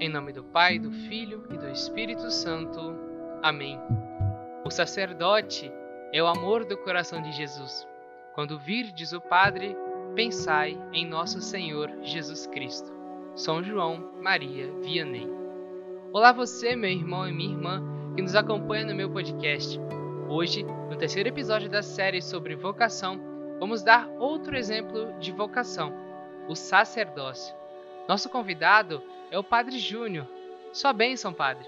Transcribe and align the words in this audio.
Em 0.00 0.08
nome 0.08 0.32
do 0.32 0.42
Pai, 0.42 0.78
do 0.78 0.90
Filho 0.90 1.44
e 1.50 1.58
do 1.58 1.68
Espírito 1.68 2.30
Santo. 2.30 2.80
Amém. 3.42 3.78
O 4.64 4.70
sacerdote 4.70 5.70
é 6.10 6.22
o 6.22 6.26
amor 6.26 6.64
do 6.64 6.74
coração 6.78 7.20
de 7.20 7.30
Jesus. 7.32 7.86
Quando 8.34 8.58
virdes 8.58 9.12
o 9.12 9.20
Padre, 9.20 9.76
pensai 10.14 10.80
em 10.94 11.06
nosso 11.06 11.42
Senhor 11.42 11.90
Jesus 12.00 12.46
Cristo. 12.46 12.90
São 13.34 13.62
João 13.62 14.10
Maria 14.22 14.72
Vianney. 14.80 15.28
Olá 16.14 16.32
você, 16.32 16.74
meu 16.74 16.88
irmão 16.88 17.28
e 17.28 17.32
minha 17.32 17.52
irmã, 17.52 17.82
que 18.16 18.22
nos 18.22 18.34
acompanha 18.34 18.86
no 18.86 18.94
meu 18.94 19.10
podcast. 19.10 19.78
Hoje, 20.30 20.62
no 20.62 20.96
terceiro 20.96 21.28
episódio 21.28 21.68
da 21.68 21.82
série 21.82 22.22
sobre 22.22 22.56
vocação, 22.56 23.20
vamos 23.58 23.82
dar 23.82 24.08
outro 24.18 24.56
exemplo 24.56 25.12
de 25.18 25.30
vocação, 25.30 25.92
o 26.48 26.56
sacerdócio. 26.56 27.59
Nosso 28.08 28.28
convidado 28.28 29.02
é 29.30 29.38
o 29.38 29.44
Padre 29.44 29.78
Júnior. 29.78 30.26
Sua 30.72 30.92
bênção, 30.92 31.32
Padre. 31.32 31.66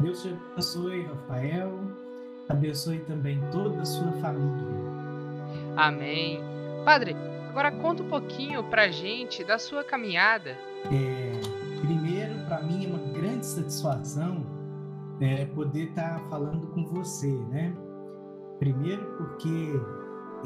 Deus 0.00 0.22
te 0.22 0.28
abençoe, 0.52 1.02
Rafael. 1.04 1.78
Abençoe 2.48 2.98
também 3.00 3.40
toda 3.50 3.80
a 3.80 3.84
sua 3.84 4.12
família. 4.12 4.66
Amém. 5.76 6.40
Padre, 6.84 7.16
agora 7.48 7.72
conta 7.72 8.02
um 8.02 8.08
pouquinho 8.08 8.62
pra 8.64 8.88
gente 8.88 9.42
da 9.42 9.58
sua 9.58 9.82
caminhada. 9.82 10.56
É, 10.92 11.80
primeiro, 11.80 12.34
para 12.46 12.62
mim 12.62 12.84
é 12.84 12.88
uma 12.88 13.12
grande 13.12 13.46
satisfação 13.46 14.46
é, 15.20 15.46
poder 15.46 15.88
estar 15.88 16.20
tá 16.20 16.28
falando 16.28 16.66
com 16.68 16.84
você, 16.86 17.30
né? 17.50 17.74
Primeiro 18.58 19.04
porque 19.16 19.72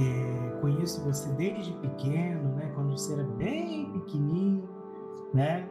é, 0.01 0.61
conheço 0.61 1.05
você 1.05 1.29
desde 1.33 1.73
pequeno, 1.75 2.55
né? 2.57 2.73
Quando 2.75 2.93
você 2.93 3.13
era 3.13 3.25
bem 3.25 3.93
pequenininho, 3.93 4.69
né? 5.33 5.69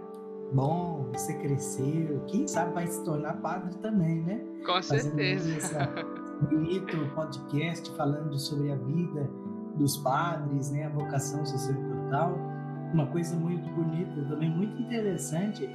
bom, 0.53 1.09
você 1.13 1.33
cresceu, 1.35 2.21
quem 2.27 2.47
sabe 2.47 2.73
vai 2.73 2.87
se 2.87 3.03
tornar 3.03 3.33
padre 3.41 3.75
também, 3.75 4.21
né? 4.21 4.41
Com 4.65 4.81
certeza. 4.81 5.89
um 6.41 6.45
bonito 6.47 6.97
podcast 7.15 7.89
falando 7.95 8.37
sobre 8.37 8.71
a 8.71 8.75
vida 8.75 9.29
dos 9.75 9.97
padres, 9.97 10.71
né? 10.71 10.85
A 10.85 10.89
vocação 10.89 11.45
sacerdotal. 11.45 12.37
Uma 12.93 13.05
coisa 13.07 13.35
muito 13.35 13.69
bonita, 13.69 14.21
também 14.27 14.49
muito 14.49 14.81
interessante, 14.81 15.69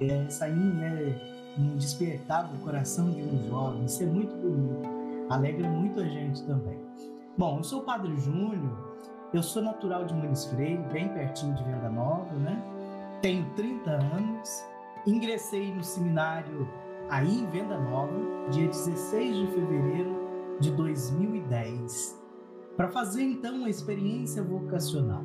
é, 0.00 0.28
saindo, 0.30 0.74
né? 0.74 1.20
Um 1.58 1.76
despertar 1.76 2.48
do 2.48 2.58
coração 2.64 3.10
de 3.10 3.22
um 3.22 3.48
jovem. 3.48 3.84
Isso 3.84 4.02
é 4.02 4.06
muito 4.06 4.34
bonito. 4.36 4.88
Alegra 5.30 5.68
muito 5.68 6.00
a 6.00 6.04
gente 6.04 6.42
também. 6.46 6.83
Bom, 7.36 7.58
eu 7.58 7.64
sou 7.64 7.80
o 7.80 7.84
Padre 7.84 8.16
Júnior, 8.16 8.78
eu 9.32 9.42
sou 9.42 9.60
natural 9.60 10.04
de 10.04 10.14
Muniz 10.14 10.44
Freire, 10.44 10.80
bem 10.92 11.08
pertinho 11.08 11.52
de 11.56 11.64
Venda 11.64 11.88
Nova, 11.88 12.32
né? 12.36 12.62
tenho 13.20 13.44
30 13.56 13.90
anos, 13.90 14.64
ingressei 15.04 15.74
no 15.74 15.82
seminário 15.82 16.68
aí 17.10 17.40
em 17.40 17.46
Venda 17.46 17.76
Nova, 17.76 18.12
dia 18.52 18.68
16 18.68 19.36
de 19.36 19.46
fevereiro 19.48 20.14
de 20.60 20.70
2010, 20.70 22.22
para 22.76 22.86
fazer 22.86 23.24
então 23.24 23.56
uma 23.56 23.68
experiência 23.68 24.40
vocacional. 24.40 25.24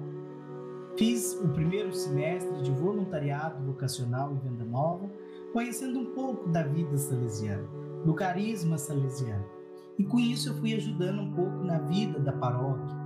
Fiz 0.98 1.36
o 1.36 1.50
primeiro 1.50 1.94
semestre 1.94 2.60
de 2.64 2.72
voluntariado 2.72 3.64
vocacional 3.64 4.34
em 4.34 4.40
Venda 4.40 4.66
Nova, 4.66 5.08
conhecendo 5.54 6.00
um 6.00 6.16
pouco 6.16 6.50
da 6.50 6.64
vida 6.64 6.98
salesiana, 6.98 7.70
do 8.04 8.16
carisma 8.16 8.80
salesiano. 8.80 9.59
E 10.00 10.04
com 10.06 10.18
isso 10.18 10.50
eu 10.50 10.54
fui 10.56 10.74
ajudando 10.74 11.20
um 11.20 11.34
pouco 11.34 11.62
na 11.64 11.78
vida 11.80 12.20
da 12.20 12.32
paróquia, 12.32 12.98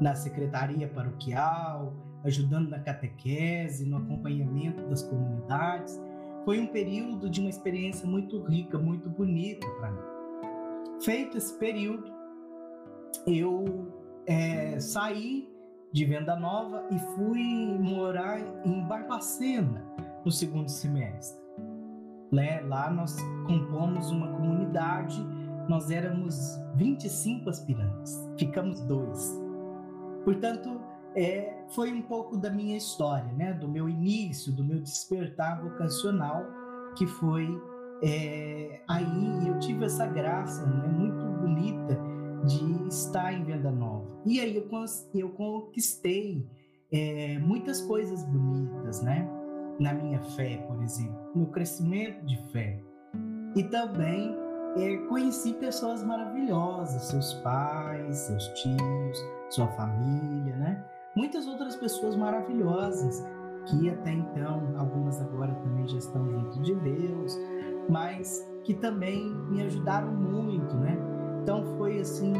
na 0.00 0.16
secretaria 0.16 0.88
paroquial, 0.88 1.94
ajudando 2.24 2.68
na 2.70 2.80
catequese, 2.80 3.86
no 3.86 3.98
acompanhamento 3.98 4.82
das 4.88 5.02
comunidades. 5.04 6.02
Foi 6.44 6.58
um 6.58 6.66
período 6.66 7.30
de 7.30 7.40
uma 7.40 7.48
experiência 7.48 8.06
muito 8.06 8.42
rica, 8.42 8.76
muito 8.76 9.08
bonita 9.08 9.64
para 9.78 9.92
mim. 9.92 10.02
Feito 11.00 11.38
esse 11.38 11.56
período, 11.56 12.12
eu 13.26 13.92
é, 14.26 14.80
saí 14.80 15.48
de 15.92 16.04
Venda 16.04 16.34
Nova 16.34 16.84
e 16.90 16.98
fui 16.98 17.78
morar 17.78 18.40
em 18.66 18.82
Barbacena 18.88 19.84
no 20.24 20.32
segundo 20.32 20.68
semestre. 20.68 21.40
Né? 22.32 22.60
Lá 22.62 22.90
nós 22.90 23.16
compomos 23.46 24.10
uma 24.10 24.26
comunidade, 24.26 25.24
nós 25.68 25.90
éramos 25.90 26.58
25 26.76 27.48
aspirantes, 27.50 28.18
ficamos 28.38 28.80
dois. 28.82 29.40
Portanto, 30.24 30.80
é, 31.14 31.64
foi 31.68 31.92
um 31.92 32.02
pouco 32.02 32.36
da 32.36 32.50
minha 32.50 32.76
história, 32.76 33.32
né? 33.32 33.52
do 33.52 33.68
meu 33.68 33.88
início, 33.88 34.52
do 34.52 34.64
meu 34.64 34.80
despertar 34.80 35.62
vocacional, 35.62 36.44
que 36.96 37.06
foi 37.06 37.48
é, 38.02 38.80
aí 38.88 39.48
eu 39.48 39.58
tive 39.60 39.84
essa 39.84 40.06
graça 40.06 40.66
né? 40.66 40.88
muito 40.88 41.24
bonita 41.40 41.98
de 42.44 42.88
estar 42.88 43.32
em 43.32 43.44
Venda 43.44 43.70
Nova. 43.70 44.06
E 44.26 44.40
aí 44.40 44.56
eu, 44.56 44.68
eu 45.14 45.30
conquistei 45.30 46.46
é, 46.92 47.38
muitas 47.38 47.80
coisas 47.80 48.22
bonitas, 48.24 49.02
né? 49.02 49.28
Na 49.80 49.92
minha 49.92 50.20
fé, 50.20 50.58
por 50.68 50.82
exemplo, 50.82 51.16
no 51.34 51.46
crescimento 51.46 52.24
de 52.26 52.36
fé. 52.52 52.80
E 53.56 53.62
também 53.64 54.36
é, 54.76 54.96
conheci 55.08 55.52
pessoas 55.54 56.02
maravilhosas, 56.02 57.02
seus 57.04 57.34
pais, 57.34 58.16
seus 58.18 58.48
tios, 58.48 59.24
sua 59.50 59.68
família, 59.68 60.56
né? 60.56 60.84
muitas 61.14 61.46
outras 61.46 61.76
pessoas 61.76 62.16
maravilhosas 62.16 63.24
que 63.66 63.88
até 63.88 64.12
então, 64.12 64.74
algumas 64.76 65.20
agora 65.20 65.54
também 65.54 65.88
já 65.88 65.98
estão 65.98 66.28
junto 66.28 66.60
de 66.60 66.74
Deus, 66.74 67.38
mas 67.88 68.46
que 68.62 68.74
também 68.74 69.30
me 69.48 69.62
ajudaram 69.62 70.12
muito, 70.12 70.74
né? 70.76 70.98
Então 71.42 71.64
foi 71.78 72.00
assim, 72.00 72.34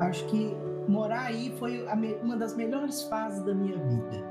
acho 0.00 0.24
que 0.26 0.56
morar 0.88 1.26
aí 1.26 1.54
foi 1.58 1.84
uma 2.22 2.36
das 2.36 2.56
melhores 2.56 3.04
fases 3.04 3.44
da 3.44 3.54
minha 3.54 3.78
vida, 3.78 4.24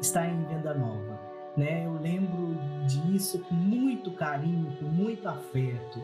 estar 0.00 0.26
em 0.26 0.44
Venda 0.46 0.74
Nova, 0.74 1.20
né? 1.56 1.86
Eu 1.86 2.00
lembro 2.00 2.56
disso 2.86 3.38
com 3.44 3.54
muito 3.54 4.10
carinho, 4.12 4.76
com 4.78 4.86
muito 4.86 5.28
afeto. 5.28 6.02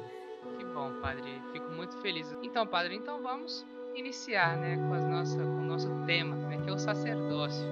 Bom, 0.81 0.93
padre, 1.03 1.43
fico 1.53 1.71
muito 1.73 1.95
feliz. 1.99 2.35
Então, 2.43 2.67
padre, 2.67 2.97
então 2.97 3.23
vamos 3.23 3.67
iniciar 3.95 4.57
né, 4.57 4.79
com, 4.79 4.95
as 4.95 5.35
com 5.35 5.43
o 5.43 5.61
nosso 5.61 5.91
tema, 6.07 6.35
né, 6.35 6.57
que 6.57 6.71
é 6.71 6.73
o 6.73 6.79
sacerdócio. 6.79 7.67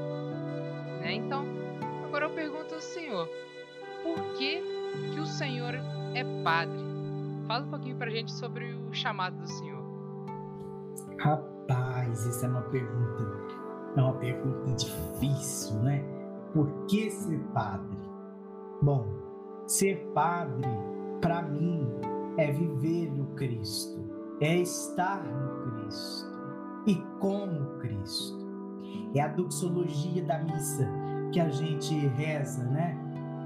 Né? 1.01 1.15
Então, 1.15 1.47
agora 2.05 2.27
eu 2.27 2.31
pergunto 2.35 2.75
ao 2.75 2.83
Senhor, 2.83 3.27
por 4.03 4.23
que, 4.37 4.63
que 5.15 5.19
o 5.19 5.25
Senhor 5.25 5.73
é 6.15 6.43
padre? 6.45 6.77
Fala 7.47 7.65
um 7.65 7.71
pouquinho 7.71 7.97
pra 7.97 8.11
gente 8.11 8.31
sobre 8.31 8.75
o 8.75 8.93
chamado 8.93 9.39
do 9.39 9.49
Senhor. 9.49 9.83
Rapaz, 11.19 12.27
essa 12.27 12.45
é 12.45 12.49
uma 12.51 12.63
pergunta, 12.65 13.23
é 13.97 14.03
uma 14.03 14.19
pergunta 14.19 14.71
difícil, 14.75 15.77
né? 15.77 16.05
Por 16.53 16.85
que 16.85 17.11
ser 17.11 17.39
padre? 17.55 17.97
Bom, 18.83 19.09
ser 19.67 19.97
padre, 20.13 20.69
para 21.23 21.41
mim, 21.41 21.89
é 22.39 22.51
viver 22.51 23.13
no 23.13 23.27
Cristo 23.35 24.09
é 24.41 24.59
estar 24.59 25.23
no 25.25 25.73
Cristo 25.73 26.27
e 26.87 26.95
como 27.19 27.79
Cristo. 27.79 28.39
É 29.15 29.21
a 29.21 29.29
doxologia 29.29 30.23
da 30.25 30.39
missa 30.39 30.89
que 31.33 31.41
a 31.41 31.49
gente 31.49 31.95
reza, 32.09 32.65
né? 32.65 32.97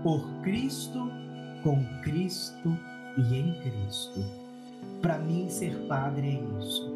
Por 0.03 0.23
Cristo, 0.43 1.11
com 1.63 1.83
Cristo 2.03 2.77
e 3.17 3.39
em 3.39 3.61
Cristo. 3.63 4.21
Para 5.01 5.19
mim, 5.19 5.49
ser 5.49 5.87
padre 5.89 6.29
é 6.29 6.61
isso. 6.61 6.93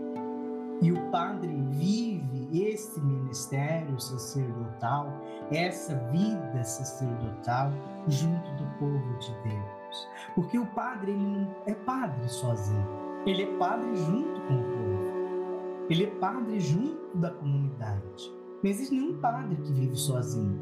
E 0.82 0.92
o 0.92 1.10
padre 1.10 1.56
vive 1.70 2.48
esse 2.52 3.00
ministério 3.00 3.98
sacerdotal, 3.98 5.08
essa 5.50 5.96
vida 6.10 6.62
sacerdotal, 6.62 7.72
junto 8.08 8.50
do 8.56 8.66
povo 8.78 9.18
de 9.18 9.30
Deus. 9.48 9.85
Porque 10.34 10.58
o 10.58 10.66
padre 10.66 11.12
ele 11.12 11.26
não 11.26 11.54
é 11.66 11.74
padre 11.74 12.28
sozinho 12.28 13.06
ele 13.26 13.42
é 13.42 13.58
padre 13.58 13.96
junto 13.96 14.40
com 14.42 14.54
o 14.54 14.62
povo. 14.62 15.86
Ele 15.90 16.04
é 16.04 16.10
padre 16.20 16.60
junto 16.60 17.16
da 17.16 17.32
comunidade. 17.32 18.32
Não 18.62 18.70
existe 18.70 18.94
nenhum 18.94 19.18
padre 19.18 19.56
que 19.56 19.72
vive 19.72 19.96
sozinho. 19.96 20.56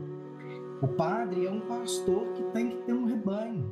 O 0.81 0.89
padre 0.89 1.47
é 1.47 1.51
um 1.51 1.61
pastor 1.61 2.33
que 2.33 2.43
tem 2.53 2.71
que 2.71 2.77
ter 2.85 2.95
um 2.95 3.05
rebanho, 3.05 3.71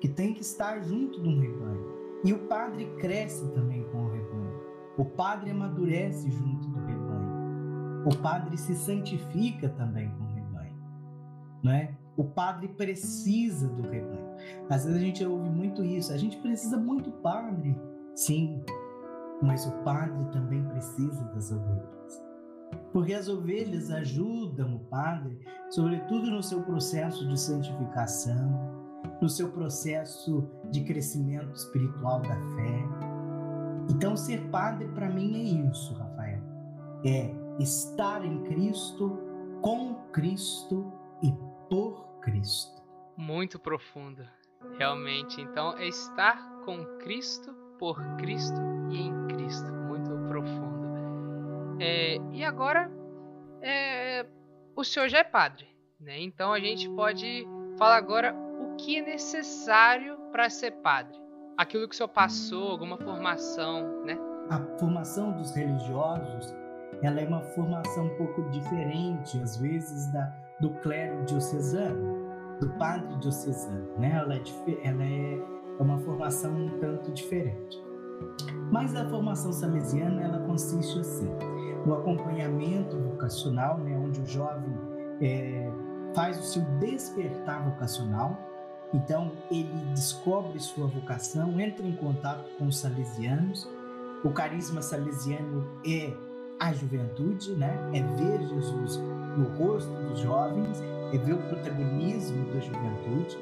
que 0.00 0.08
tem 0.08 0.34
que 0.34 0.40
estar 0.40 0.82
junto 0.82 1.22
de 1.22 1.28
um 1.28 1.38
rebanho. 1.38 1.86
E 2.24 2.32
o 2.32 2.48
padre 2.48 2.86
cresce 2.98 3.48
também 3.52 3.84
com 3.84 4.06
o 4.06 4.10
rebanho. 4.10 4.60
O 4.98 5.04
padre 5.04 5.50
amadurece 5.52 6.28
junto 6.32 6.66
do 6.66 6.80
rebanho. 6.80 8.08
O 8.08 8.16
padre 8.16 8.58
se 8.58 8.74
santifica 8.74 9.68
também 9.68 10.10
com 10.10 10.24
o 10.24 10.34
rebanho. 10.34 10.82
Não 11.62 11.72
é? 11.72 11.94
O 12.16 12.24
padre 12.24 12.66
precisa 12.66 13.68
do 13.68 13.82
rebanho. 13.82 14.29
Às 14.68 14.84
vezes 14.84 15.00
a 15.00 15.04
gente 15.04 15.24
ouve 15.24 15.48
muito 15.50 15.84
isso. 15.84 16.12
A 16.12 16.16
gente 16.16 16.36
precisa 16.38 16.76
muito 16.76 17.10
padre 17.10 17.76
Sim, 18.14 18.62
mas 19.40 19.66
o 19.66 19.72
padre 19.82 20.24
também 20.32 20.62
precisa 20.64 21.24
das 21.32 21.50
ovelhas. 21.50 22.22
porque 22.92 23.14
as 23.14 23.28
ovelhas 23.28 23.90
ajudam 23.90 24.76
o 24.76 24.80
padre, 24.80 25.38
sobretudo 25.70 26.30
no 26.30 26.42
seu 26.42 26.62
processo 26.62 27.26
de 27.26 27.40
santificação, 27.40 28.50
no 29.22 29.28
seu 29.28 29.50
processo 29.52 30.46
de 30.70 30.82
crescimento 30.82 31.54
espiritual 31.54 32.20
da 32.20 32.36
fé. 32.36 32.84
Então, 33.88 34.16
ser 34.16 34.50
padre 34.50 34.86
para 34.88 35.08
mim 35.08 35.34
é 35.34 35.68
isso, 35.70 35.94
Rafael. 35.94 36.42
É 37.04 37.30
estar 37.58 38.24
em 38.24 38.42
Cristo, 38.42 39.18
com 39.62 39.94
Cristo 40.12 40.92
e 41.22 41.32
por 41.68 42.18
Cristo. 42.20 42.79
Muito 43.20 43.58
profundo, 43.58 44.26
realmente. 44.78 45.42
Então, 45.42 45.76
é 45.76 45.86
estar 45.86 46.42
com 46.64 46.82
Cristo, 47.00 47.52
por 47.78 48.02
Cristo 48.16 48.58
e 48.88 48.98
em 48.98 49.26
Cristo. 49.26 49.70
Muito 49.70 50.10
profundo. 50.26 51.76
É, 51.78 52.16
e 52.32 52.42
agora, 52.42 52.90
é, 53.60 54.24
o 54.74 54.82
senhor 54.82 55.08
já 55.10 55.18
é 55.18 55.24
padre, 55.24 55.68
né? 56.00 56.18
Então 56.18 56.50
a 56.50 56.58
gente 56.58 56.88
pode 56.88 57.46
falar 57.76 57.96
agora 57.96 58.34
o 58.34 58.76
que 58.76 58.98
é 58.98 59.02
necessário 59.02 60.16
para 60.32 60.48
ser 60.48 60.72
padre. 60.82 61.18
Aquilo 61.58 61.86
que 61.86 61.94
o 61.94 61.96
senhor 61.96 62.08
passou, 62.08 62.70
alguma 62.70 62.96
formação, 62.96 64.02
né? 64.02 64.16
A 64.48 64.78
formação 64.78 65.32
dos 65.32 65.54
religiosos, 65.54 66.54
ela 67.02 67.20
é 67.20 67.26
uma 67.26 67.42
formação 67.42 68.06
um 68.06 68.16
pouco 68.16 68.48
diferente, 68.48 69.38
às 69.42 69.58
vezes, 69.58 70.10
da, 70.10 70.26
do 70.58 70.70
clero 70.80 71.24
diocesano, 71.26 72.19
do 72.60 72.68
padre 72.70 73.16
diocesano, 73.16 73.88
né? 73.98 74.12
Ela 74.16 74.34
é, 74.34 74.42
ela 74.84 75.04
é 75.04 75.42
uma 75.78 75.98
formação 75.98 76.52
um 76.52 76.78
tanto 76.78 77.10
diferente. 77.10 77.82
Mas 78.70 78.94
a 78.94 79.08
formação 79.08 79.52
salesiana, 79.52 80.22
ela 80.22 80.38
consiste 80.40 81.00
assim, 81.00 81.28
no 81.84 81.94
acompanhamento 81.94 82.98
vocacional, 82.98 83.78
né, 83.78 83.98
onde 83.98 84.20
o 84.20 84.26
jovem 84.26 84.72
é, 85.20 85.70
faz 86.14 86.38
o 86.38 86.42
seu 86.42 86.62
despertar 86.78 87.64
vocacional. 87.64 88.38
Então, 88.92 89.32
ele 89.50 89.72
descobre 89.94 90.58
sua 90.58 90.86
vocação, 90.86 91.58
entra 91.58 91.86
em 91.86 91.96
contato 91.96 92.44
com 92.58 92.66
os 92.66 92.78
salesianos. 92.78 93.68
O 94.22 94.30
carisma 94.30 94.82
salesiano 94.82 95.66
é 95.86 96.12
a 96.58 96.72
juventude, 96.74 97.52
né? 97.52 97.74
É 97.94 98.02
ver 98.02 98.46
Jesus 98.48 98.98
no 99.36 99.48
rosto 99.56 99.90
dos 100.08 100.18
jovens, 100.18 100.82
é 101.12 101.18
ver 101.18 101.34
o 101.34 101.38
protagonismo 101.38 102.44
da 102.52 102.60
juventude. 102.60 103.38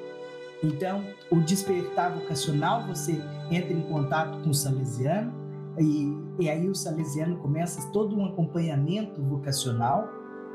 Então, 0.62 1.04
o 1.30 1.40
despertar 1.40 2.12
vocacional, 2.12 2.86
você 2.86 3.22
entra 3.50 3.72
em 3.72 3.82
contato 3.82 4.42
com 4.42 4.50
o 4.50 4.54
salesiano, 4.54 5.32
e, 5.78 6.16
e 6.40 6.50
aí 6.50 6.68
o 6.68 6.74
salesiano 6.74 7.36
começa 7.36 7.90
todo 7.92 8.16
um 8.16 8.26
acompanhamento 8.26 9.22
vocacional, 9.22 10.08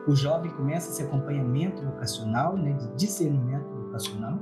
o 0.06 0.13
jovem 0.13 0.51
começa 0.51 0.89
esse 0.92 1.04
acompanhamento 1.04 1.81
vocacional, 1.81 2.57
né, 2.57 2.74
de 2.74 2.95
discernimento 2.95 3.65
vocacional. 3.86 4.38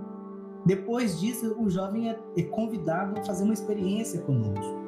Depois 0.65 1.19
disso, 1.19 1.55
o 1.59 1.69
jovem 1.69 2.09
é, 2.09 2.19
é 2.35 2.43
convidado 2.43 3.19
a 3.19 3.23
fazer 3.23 3.43
uma 3.43 3.53
experiência 3.53 4.21
conosco, 4.21 4.79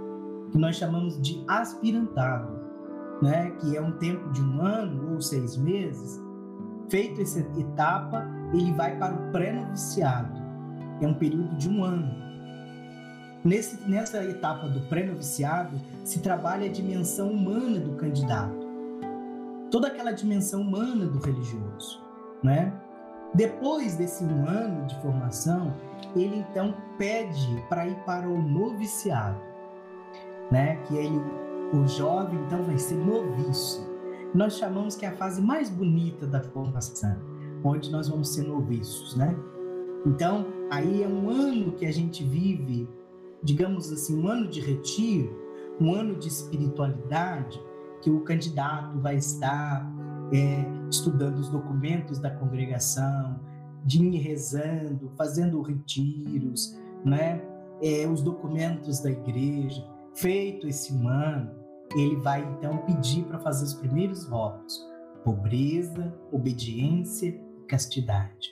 que 0.52 0.58
nós 0.58 0.76
chamamos 0.76 1.22
de 1.22 1.44
aspirantado, 1.48 2.60
né, 3.22 3.52
que 3.60 3.78
é 3.78 3.82
um 3.82 3.92
tempo 3.94 4.32
de 4.32 4.42
um 4.42 4.62
ano 4.62 5.14
ou 5.14 5.22
seis 5.22 5.56
meses. 5.58 6.22
Feito 6.90 7.22
essa 7.22 7.40
etapa, 7.40 8.26
ele 8.54 8.72
vai 8.74 8.98
para 8.98 9.14
o 9.14 9.32
pré-noviciado, 9.32 10.42
é 11.02 11.08
um 11.08 11.14
período 11.14 11.56
de 11.56 11.70
um 11.70 11.84
ano. 11.84 12.24
Nesse, 13.44 13.90
nessa 13.90 14.24
etapa 14.24 14.68
do 14.68 14.82
pré-noviciado, 14.82 15.76
se 16.04 16.20
trabalha 16.20 16.66
a 16.66 16.72
dimensão 16.72 17.32
humana 17.32 17.80
do 17.80 17.96
candidato, 17.96 18.64
toda 19.70 19.88
aquela 19.88 20.12
dimensão 20.12 20.62
humana 20.62 21.06
do 21.06 21.20
religioso, 21.20 22.02
né? 22.42 22.72
Depois 23.34 23.96
desse 23.96 24.24
um 24.24 24.48
ano 24.48 24.86
de 24.86 24.96
formação, 25.02 25.74
ele 26.16 26.38
então 26.38 26.76
pede 26.98 27.64
para 27.68 27.88
ir 27.88 27.96
para 28.06 28.30
o 28.30 28.42
noviciado, 28.42 29.42
né? 30.52 30.76
Que 30.84 30.96
ele, 30.96 31.20
o 31.74 31.88
jovem 31.88 32.40
então 32.46 32.64
vai 32.64 32.78
ser 32.78 32.96
noviço. 32.96 33.93
Nós 34.34 34.58
chamamos 34.58 34.96
que 34.96 35.06
é 35.06 35.10
a 35.10 35.16
fase 35.16 35.42
mais 35.42 35.70
bonita 35.70 36.26
da 36.26 36.42
formação, 36.42 37.16
onde 37.64 37.92
nós 37.92 38.08
vamos 38.08 38.34
ser 38.34 38.44
noviços, 38.44 39.16
né? 39.16 39.36
Então, 40.06 40.48
aí 40.70 41.04
é 41.04 41.08
um 41.08 41.30
ano 41.30 41.72
que 41.74 41.86
a 41.86 41.92
gente 41.92 42.24
vive 42.24 42.88
digamos 43.44 43.92
assim, 43.92 44.18
um 44.18 44.28
ano 44.28 44.48
de 44.48 44.62
retiro, 44.62 45.38
um 45.80 45.94
ano 45.94 46.16
de 46.16 46.28
espiritualidade, 46.28 47.62
que 48.02 48.10
o 48.10 48.22
candidato 48.22 48.98
vai 49.00 49.18
estar 49.18 49.86
é, 50.32 50.66
estudando 50.90 51.38
os 51.38 51.50
documentos 51.50 52.20
da 52.20 52.32
congregação, 52.32 53.40
de 53.86 54.04
ir 54.04 54.18
rezando, 54.18 55.12
fazendo 55.18 55.62
retiros, 55.62 56.78
né? 57.04 57.42
É, 57.82 58.08
os 58.08 58.22
documentos 58.22 59.02
da 59.02 59.12
igreja. 59.12 59.86
Feito 60.16 60.68
esse 60.68 60.94
ano, 61.06 61.52
ele 61.96 62.16
vai 62.18 62.42
então 62.42 62.78
pedir 62.86 63.24
para 63.26 63.40
fazer 63.40 63.66
os 63.66 63.74
primeiros 63.74 64.26
votos: 64.26 64.86
pobreza, 65.24 66.14
obediência 66.32 67.28
e 67.28 67.66
castidade. 67.68 68.50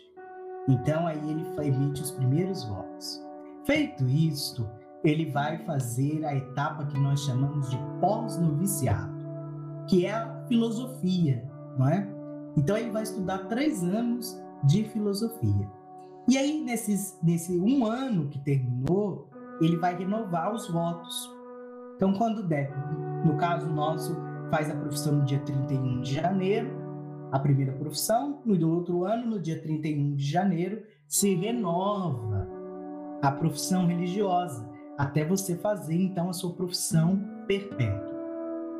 Então 0.67 1.07
aí 1.07 1.19
ele 1.29 1.45
emite 1.67 2.01
os 2.01 2.11
primeiros 2.11 2.63
votos. 2.65 3.21
Feito 3.65 4.03
isto, 4.07 4.67
ele 5.03 5.31
vai 5.31 5.63
fazer 5.65 6.23
a 6.25 6.35
etapa 6.35 6.85
que 6.85 6.99
nós 6.99 7.21
chamamos 7.21 7.69
de 7.69 7.77
pós-noviciado, 7.99 9.13
que 9.87 10.05
é 10.05 10.13
a 10.13 10.45
filosofia, 10.47 11.43
não 11.77 11.87
é? 11.87 12.07
Então 12.55 12.77
ele 12.77 12.91
vai 12.91 13.03
estudar 13.03 13.47
três 13.47 13.83
anos 13.83 14.39
de 14.63 14.83
filosofia. 14.85 15.69
E 16.27 16.37
aí, 16.37 16.61
nesses, 16.63 17.17
nesse 17.21 17.59
um 17.59 17.85
ano 17.85 18.29
que 18.29 18.39
terminou, 18.39 19.27
ele 19.59 19.77
vai 19.77 19.95
renovar 19.95 20.53
os 20.53 20.69
votos. 20.69 21.29
Então, 21.95 22.13
quando 22.13 22.47
der, 22.47 22.71
no 23.25 23.37
caso 23.37 23.67
nosso, 23.67 24.15
faz 24.49 24.69
a 24.69 24.75
profissão 24.75 25.17
no 25.17 25.25
dia 25.25 25.39
31 25.39 26.01
de 26.01 26.13
janeiro, 26.15 26.69
a 27.31 27.39
primeira 27.39 27.71
profissão, 27.71 28.41
no 28.45 28.69
outro 28.69 29.05
ano, 29.05 29.25
no 29.25 29.39
dia 29.39 29.61
31 29.61 30.15
de 30.15 30.23
janeiro, 30.23 30.83
se 31.07 31.33
renova 31.33 32.47
a 33.21 33.31
profissão 33.31 33.85
religiosa 33.85 34.69
até 34.97 35.23
você 35.23 35.55
fazer 35.55 35.95
então 35.95 36.29
a 36.29 36.33
sua 36.33 36.53
profissão 36.53 37.23
perpétua. 37.47 38.11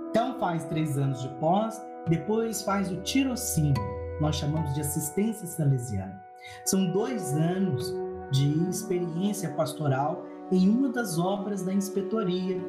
Então 0.10 0.38
faz 0.40 0.66
três 0.66 0.98
anos 0.98 1.22
de 1.22 1.30
pós, 1.40 1.82
depois 2.08 2.62
faz 2.64 2.92
o 2.92 3.02
tirocínio, 3.02 3.82
nós 4.20 4.36
chamamos 4.36 4.74
de 4.74 4.82
assistência 4.82 5.48
salesiana. 5.48 6.22
São 6.66 6.92
dois 6.92 7.34
anos 7.34 7.94
de 8.32 8.70
experiência 8.70 9.50
pastoral 9.52 10.26
em 10.52 10.70
uma 10.70 10.90
das 10.90 11.18
obras 11.18 11.64
da 11.64 11.74
inspetoria 11.74 12.60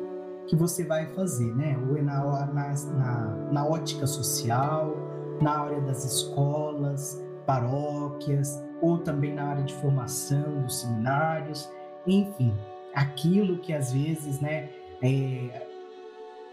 que 0.47 0.57
você 0.57 0.85
vai 0.85 1.07
fazer, 1.15 1.55
né? 1.55 1.79
Ou 1.89 1.97
é 1.97 2.03
na, 2.03 2.47
na, 2.47 2.75
na, 2.75 3.27
na 3.53 3.67
ótica 3.67 4.07
social, 4.07 4.97
na 5.41 5.59
área 5.59 5.81
das 5.81 6.05
escolas, 6.05 7.23
paróquias, 7.47 8.63
ou 8.81 8.99
também 8.99 9.35
na 9.35 9.45
área 9.45 9.65
de 9.65 9.75
formação 9.75 10.63
dos 10.63 10.81
seminários, 10.81 11.71
enfim, 12.07 12.53
aquilo 12.95 13.59
que 13.59 13.73
às 13.73 13.93
vezes, 13.93 14.41
né, 14.41 14.69
é, 15.01 15.67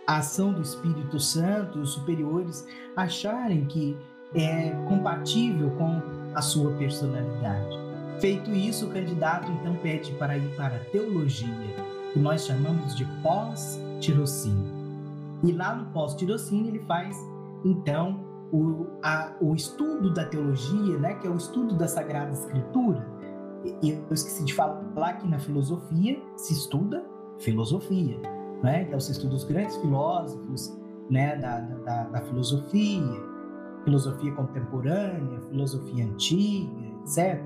a 0.06 0.18
ação 0.18 0.54
do 0.54 0.62
Espírito 0.62 1.20
Santo, 1.20 1.80
os 1.80 1.92
superiores 1.92 2.66
acharem 2.96 3.66
que 3.66 3.98
é 4.34 4.70
compatível 4.88 5.72
com 5.72 6.02
a 6.36 6.42
sua 6.42 6.72
personalidade. 6.74 7.78
Feito 8.20 8.52
isso, 8.52 8.88
o 8.88 8.92
candidato 8.92 9.52
então 9.52 9.76
pede 9.78 10.12
para 10.14 10.38
ir 10.38 10.56
para 10.56 10.76
a 10.76 10.80
teologia, 10.86 11.76
que 12.14 12.20
nós 12.20 12.46
chamamos 12.46 12.96
de 12.96 13.06
pós-tirocínio. 13.22 14.80
E 15.44 15.52
lá 15.52 15.76
no 15.76 15.86
pós-tirocínio 15.92 16.68
ele 16.68 16.80
faz 16.80 17.18
então 17.64 18.26
o, 18.52 18.88
a, 19.04 19.34
o 19.42 19.56
estudo 19.56 20.14
da 20.14 20.26
teologia, 20.26 20.98
né, 20.98 21.14
que 21.16 21.28
é 21.28 21.30
o 21.30 21.36
estudo 21.36 21.76
da 21.76 21.88
Sagrada 21.88 22.32
Escritura, 22.32 23.06
e 23.82 23.92
eu 23.92 24.14
esqueci 24.14 24.44
de 24.46 24.54
falar 24.54 25.14
que 25.20 25.28
na 25.28 25.38
filosofia 25.38 26.22
se 26.38 26.54
estuda 26.54 27.04
filosofia, 27.40 28.18
né? 28.64 28.84
Então 28.84 29.00
se 29.00 29.12
estuda 29.12 29.36
os 29.36 29.44
grandes 29.44 29.76
filósofos, 29.78 30.78
né, 31.10 31.36
da, 31.38 31.60
da, 31.60 32.04
da 32.04 32.22
filosofia, 32.22 33.04
filosofia 33.84 34.32
contemporânea, 34.34 35.42
filosofia 35.50 36.06
antiga, 36.06 36.72
etc. 37.04 37.42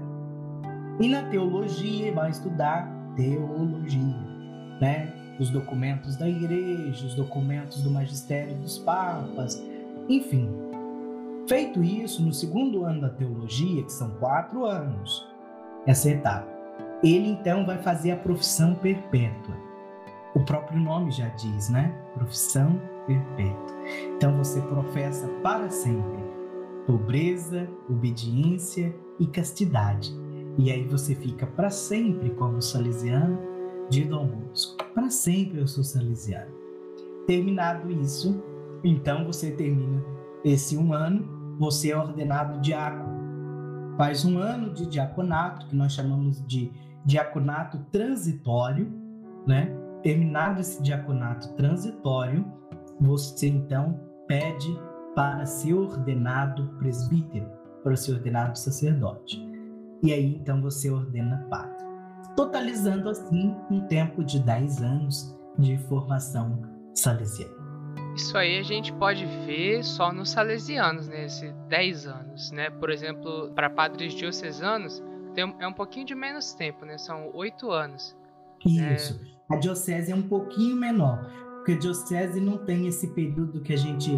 E 1.00 1.10
na 1.10 1.24
teologia 1.30 2.14
vai 2.14 2.30
estudar 2.30 2.88
teologia, 3.16 4.33
né? 4.80 5.12
Os 5.40 5.50
documentos 5.50 6.16
da 6.16 6.30
igreja, 6.30 7.06
os 7.06 7.16
documentos 7.16 7.82
do 7.82 7.90
magistério 7.90 8.56
dos 8.56 8.78
papas, 8.78 9.62
enfim. 10.08 10.50
Feito 11.48 11.84
isso, 11.84 12.24
no 12.24 12.32
segundo 12.32 12.86
ano 12.86 13.02
da 13.02 13.10
teologia, 13.10 13.84
que 13.84 13.92
são 13.92 14.12
quatro 14.12 14.66
anos, 14.66 15.28
essa 15.86 16.10
etapa. 16.10 16.48
Ele 17.04 17.30
então 17.30 17.66
vai 17.66 17.78
fazer 17.80 18.12
a 18.12 18.18
profissão 18.18 18.76
perpétua. 18.76 19.56
O 20.36 20.40
próprio 20.42 20.80
nome 20.80 21.12
já 21.12 21.28
diz, 21.30 21.70
né? 21.70 21.94
Profissão 22.14 22.80
perpétua. 23.06 23.76
Então 24.16 24.38
você 24.38 24.62
professa 24.62 25.28
para 25.42 25.70
sempre 25.70 26.24
pobreza, 26.86 27.68
obediência 27.90 28.96
e 29.20 29.28
castidade. 29.28 30.14
E 30.58 30.72
aí 30.72 30.86
você 30.88 31.16
fica 31.16 31.48
para 31.48 31.70
sempre 31.70 32.30
como 32.32 32.62
salesiano 32.62 33.40
de 33.90 34.04
Dom 34.06 34.28
Bosco. 34.28 34.84
Para 34.94 35.10
sempre 35.10 35.60
eu 35.60 35.68
sou 35.68 35.84
salesiano. 35.84 36.52
Terminado 37.28 37.92
isso, 37.92 38.44
então 38.84 39.26
você 39.26 39.52
termina 39.52 40.04
esse 40.44 40.78
um 40.78 40.94
ano, 40.94 41.58
você 41.58 41.92
é 41.92 41.98
ordenado 41.98 42.60
diácono. 42.60 43.14
Faz 43.98 44.26
um 44.26 44.38
ano 44.38 44.74
de 44.74 44.86
diaconato, 44.88 45.68
que 45.68 45.76
nós 45.76 45.94
chamamos 45.94 46.46
de 46.46 46.72
diaconato 47.06 47.78
transitório, 47.92 48.92
né? 49.48 49.74
Terminado 50.02 50.60
esse 50.60 50.82
diaconato 50.82 51.54
transitório, 51.54 52.46
você 53.00 53.48
então 53.48 54.00
pede 54.28 54.78
para 55.16 55.46
ser 55.46 55.74
ordenado 55.74 56.76
presbítero, 56.80 57.48
para 57.84 57.96
ser 57.96 58.14
ordenado 58.14 58.58
sacerdote. 58.58 59.40
E 60.02 60.12
aí 60.12 60.36
então 60.36 60.62
você 60.62 60.90
ordena 60.90 61.46
padre. 61.50 61.93
Totalizando 62.36 63.10
assim 63.10 63.56
um 63.70 63.82
tempo 63.88 64.24
de 64.24 64.40
10 64.40 64.82
anos 64.82 65.38
de 65.58 65.78
formação 65.78 66.62
salesiana. 66.94 67.64
Isso 68.16 68.38
aí 68.38 68.60
a 68.60 68.64
gente 68.64 68.94
pode 68.94 69.26
ver 69.46 69.84
só 69.84 70.12
nos 70.12 70.30
salesianos, 70.30 71.08
né? 71.08 71.26
Esses 71.26 71.54
10 71.68 72.08
anos, 72.08 72.52
né? 72.52 72.70
Por 72.70 72.92
exemplo, 72.92 73.52
para 73.56 73.70
padres 73.70 74.14
diocesanos, 74.14 75.02
tem, 75.34 75.56
é 75.60 75.68
um 75.68 75.74
pouquinho 75.74 76.06
de 76.06 76.14
menos 76.14 76.54
tempo, 76.54 76.86
né? 76.86 76.98
São 76.98 77.32
8 77.34 77.72
anos. 77.72 78.16
Isso. 78.66 79.20
É... 79.50 79.56
A 79.56 79.58
diocese 79.58 80.12
é 80.12 80.16
um 80.16 80.22
pouquinho 80.22 80.76
menor, 80.76 81.30
porque 81.56 81.74
a 81.74 81.78
diocese 81.78 82.40
não 82.40 82.58
tem 82.58 82.88
esse 82.88 83.08
período 83.14 83.62
que 83.62 83.74
a 83.74 83.78
gente 83.78 84.12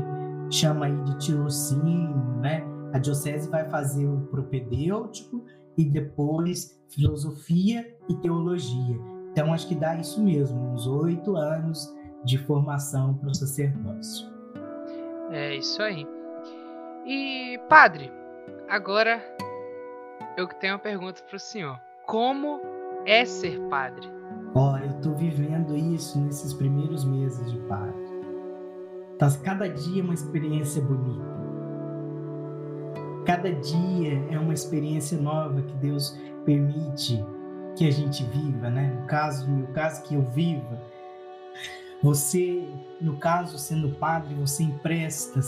chama 0.51 0.85
aí 0.85 1.03
de 1.03 1.17
tirocínio, 1.17 2.15
né? 2.39 2.63
A 2.93 2.99
diocese 2.99 3.49
vai 3.49 3.67
fazer 3.69 4.07
o 4.07 4.21
propedêutico 4.27 5.43
e 5.77 5.83
depois 5.83 6.79
filosofia 6.89 7.95
e 8.09 8.15
teologia. 8.15 8.99
Então 9.31 9.53
acho 9.53 9.67
que 9.67 9.75
dá 9.75 9.95
isso 9.97 10.23
mesmo, 10.23 10.57
uns 10.71 10.87
oito 10.87 11.35
anos 11.35 11.93
de 12.23 12.37
formação 12.37 13.15
para 13.15 13.29
o 13.29 13.35
sacerdócio. 13.35 14.27
É 15.29 15.55
isso 15.55 15.81
aí. 15.81 16.07
E 17.05 17.59
padre, 17.69 18.11
agora 18.69 19.21
eu 20.37 20.47
tenho 20.47 20.73
uma 20.73 20.79
pergunta 20.79 21.21
para 21.27 21.35
o 21.35 21.39
senhor. 21.39 21.79
Como 22.05 22.59
é 23.05 23.25
ser 23.25 23.59
padre? 23.69 24.07
Olha, 24.53 24.85
eu 24.85 24.91
estou 24.91 25.13
vivendo 25.15 25.75
isso 25.75 26.19
nesses 26.19 26.53
primeiros 26.53 27.03
meses 27.03 27.51
de 27.51 27.57
padre. 27.67 28.05
Tá, 29.19 29.27
cada 29.43 29.67
dia 29.67 30.01
é 30.01 30.03
uma 30.03 30.13
experiência 30.13 30.81
bonita. 30.81 31.44
Cada 33.25 33.51
dia 33.51 34.23
é 34.29 34.37
uma 34.37 34.53
experiência 34.53 35.17
nova 35.17 35.61
que 35.61 35.73
Deus 35.77 36.15
permite 36.45 37.23
que 37.75 37.87
a 37.87 37.91
gente 37.91 38.23
viva, 38.25 38.69
né? 38.69 38.95
No 39.01 39.07
caso, 39.07 39.49
no 39.49 39.57
meu 39.57 39.67
caso, 39.67 40.03
que 40.03 40.15
eu 40.15 40.21
viva. 40.21 40.79
Você, 42.03 42.67
no 43.01 43.17
caso, 43.17 43.57
sendo 43.57 43.89
padre, 43.95 44.35
você 44.35 44.63
empresta 44.63 45.39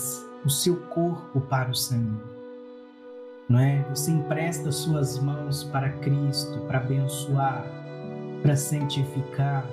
o 0.43 0.49
seu 0.49 0.77
corpo 0.87 1.39
para 1.41 1.69
o 1.69 1.75
Senhor. 1.75 2.21
Não 3.47 3.59
é? 3.59 3.83
Você 3.89 4.11
empresta 4.11 4.71
suas 4.71 5.19
mãos 5.19 5.63
para 5.63 5.89
Cristo, 5.89 6.59
para 6.61 6.79
abençoar, 6.79 7.63
para 8.41 8.55
santificar, 8.55 9.65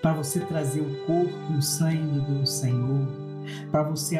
para 0.00 0.14
você 0.14 0.40
trazer 0.40 0.80
o 0.80 1.04
corpo 1.04 1.52
e 1.52 1.56
o 1.56 1.62
sangue 1.62 2.20
do 2.20 2.46
Senhor, 2.46 3.06
para 3.70 3.82
você 3.82 4.16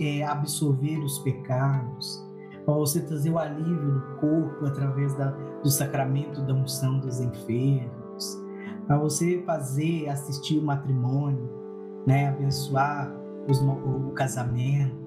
é, 0.00 0.24
absorver 0.24 0.98
os 0.98 1.18
pecados, 1.20 2.24
para 2.64 2.74
você 2.74 3.00
trazer 3.02 3.30
o 3.30 3.38
alívio 3.38 3.74
no 3.74 4.16
corpo 4.16 4.66
através 4.66 5.14
da, 5.16 5.30
do 5.62 5.70
sacramento 5.70 6.42
da 6.42 6.54
unção 6.54 6.98
dos 7.00 7.20
enfermos, 7.20 8.42
para 8.86 8.98
você 8.98 9.42
fazer, 9.46 10.08
assistir 10.08 10.58
o 10.58 10.62
matrimônio, 10.62 11.50
né, 12.06 12.28
abençoar 12.28 13.14
os, 13.48 13.60
o, 13.60 14.08
o 14.08 14.10
casamento, 14.12 15.04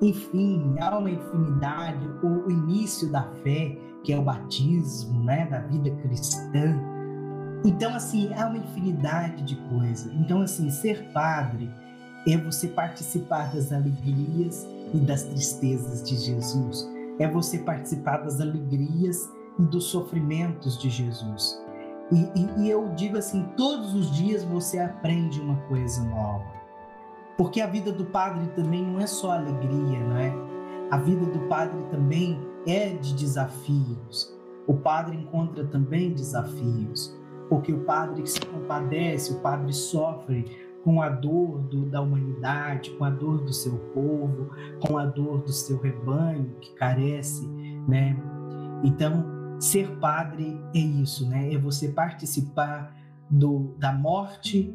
enfim, 0.00 0.74
há 0.80 0.98
uma 0.98 1.10
infinidade, 1.10 2.08
o, 2.22 2.46
o 2.46 2.50
início 2.50 3.10
da 3.10 3.22
fé, 3.44 3.76
que 4.02 4.12
é 4.12 4.18
o 4.18 4.22
batismo, 4.22 5.22
né, 5.22 5.46
da 5.46 5.60
vida 5.60 5.90
cristã, 6.02 6.76
então, 7.64 7.94
assim, 7.94 8.32
há 8.34 8.46
uma 8.46 8.58
infinidade 8.58 9.42
de 9.44 9.56
coisas. 9.68 10.12
Então, 10.14 10.40
assim, 10.42 10.68
ser 10.70 11.10
padre 11.12 11.70
é 12.26 12.36
você 12.36 12.68
participar 12.68 13.52
das 13.52 13.72
alegrias 13.72 14.66
e 14.94 14.98
das 14.98 15.24
tristezas 15.24 16.02
de 16.02 16.16
Jesus. 16.16 16.88
É 17.18 17.28
você 17.28 17.58
participar 17.58 18.18
das 18.18 18.40
alegrias 18.40 19.28
e 19.58 19.62
dos 19.62 19.84
sofrimentos 19.84 20.78
de 20.78 20.88
Jesus. 20.88 21.60
E, 22.10 22.40
e, 22.40 22.62
e 22.62 22.70
eu 22.70 22.88
digo 22.94 23.16
assim: 23.16 23.44
todos 23.56 23.94
os 23.94 24.10
dias 24.12 24.44
você 24.44 24.78
aprende 24.78 25.40
uma 25.40 25.56
coisa 25.68 26.02
nova. 26.04 26.62
Porque 27.36 27.60
a 27.60 27.66
vida 27.66 27.90
do 27.90 28.04
padre 28.06 28.46
também 28.54 28.84
não 28.84 29.00
é 29.00 29.06
só 29.06 29.32
alegria, 29.32 30.00
não 30.00 30.16
é? 30.16 30.32
A 30.90 30.98
vida 30.98 31.24
do 31.26 31.40
padre 31.48 31.82
também 31.90 32.38
é 32.66 32.90
de 32.90 33.14
desafios. 33.14 34.32
O 34.66 34.74
padre 34.74 35.16
encontra 35.16 35.64
também 35.64 36.12
desafios 36.12 37.16
porque 37.52 37.70
o 37.70 37.80
padre 37.80 38.26
se 38.26 38.40
compadece, 38.40 39.30
o 39.30 39.40
padre 39.40 39.74
sofre 39.74 40.61
com 40.84 41.00
a 41.00 41.08
dor 41.08 41.62
do, 41.62 41.86
da 41.86 42.00
humanidade, 42.00 42.90
com 42.92 43.04
a 43.04 43.10
dor 43.10 43.44
do 43.44 43.52
seu 43.52 43.78
povo, 43.94 44.50
com 44.86 44.98
a 44.98 45.06
dor 45.06 45.42
do 45.42 45.52
seu 45.52 45.78
rebanho 45.80 46.56
que 46.60 46.74
carece, 46.74 47.46
né? 47.88 48.16
Então, 48.84 49.24
ser 49.60 49.88
padre 49.98 50.60
é 50.74 50.78
isso, 50.78 51.28
né? 51.28 51.52
É 51.52 51.58
você 51.58 51.88
participar 51.88 52.96
do, 53.30 53.74
da 53.78 53.92
morte 53.92 54.74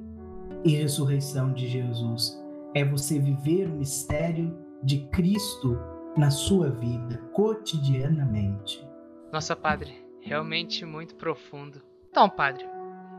e 0.64 0.76
ressurreição 0.76 1.54
de 1.54 1.68
Jesus. 1.68 2.42
É 2.74 2.86
você 2.86 3.20
viver 3.20 3.68
o 3.68 3.76
mistério 3.76 4.58
de 4.84 5.08
Cristo 5.08 5.78
na 6.16 6.32
sua 6.32 6.70
vida, 6.70 7.18
cotidianamente. 7.34 8.86
Nossa, 9.32 9.56
Padre, 9.56 9.94
realmente 10.22 10.86
muito 10.86 11.16
profundo. 11.16 11.82
Então, 12.10 12.30
padre, 12.30 12.66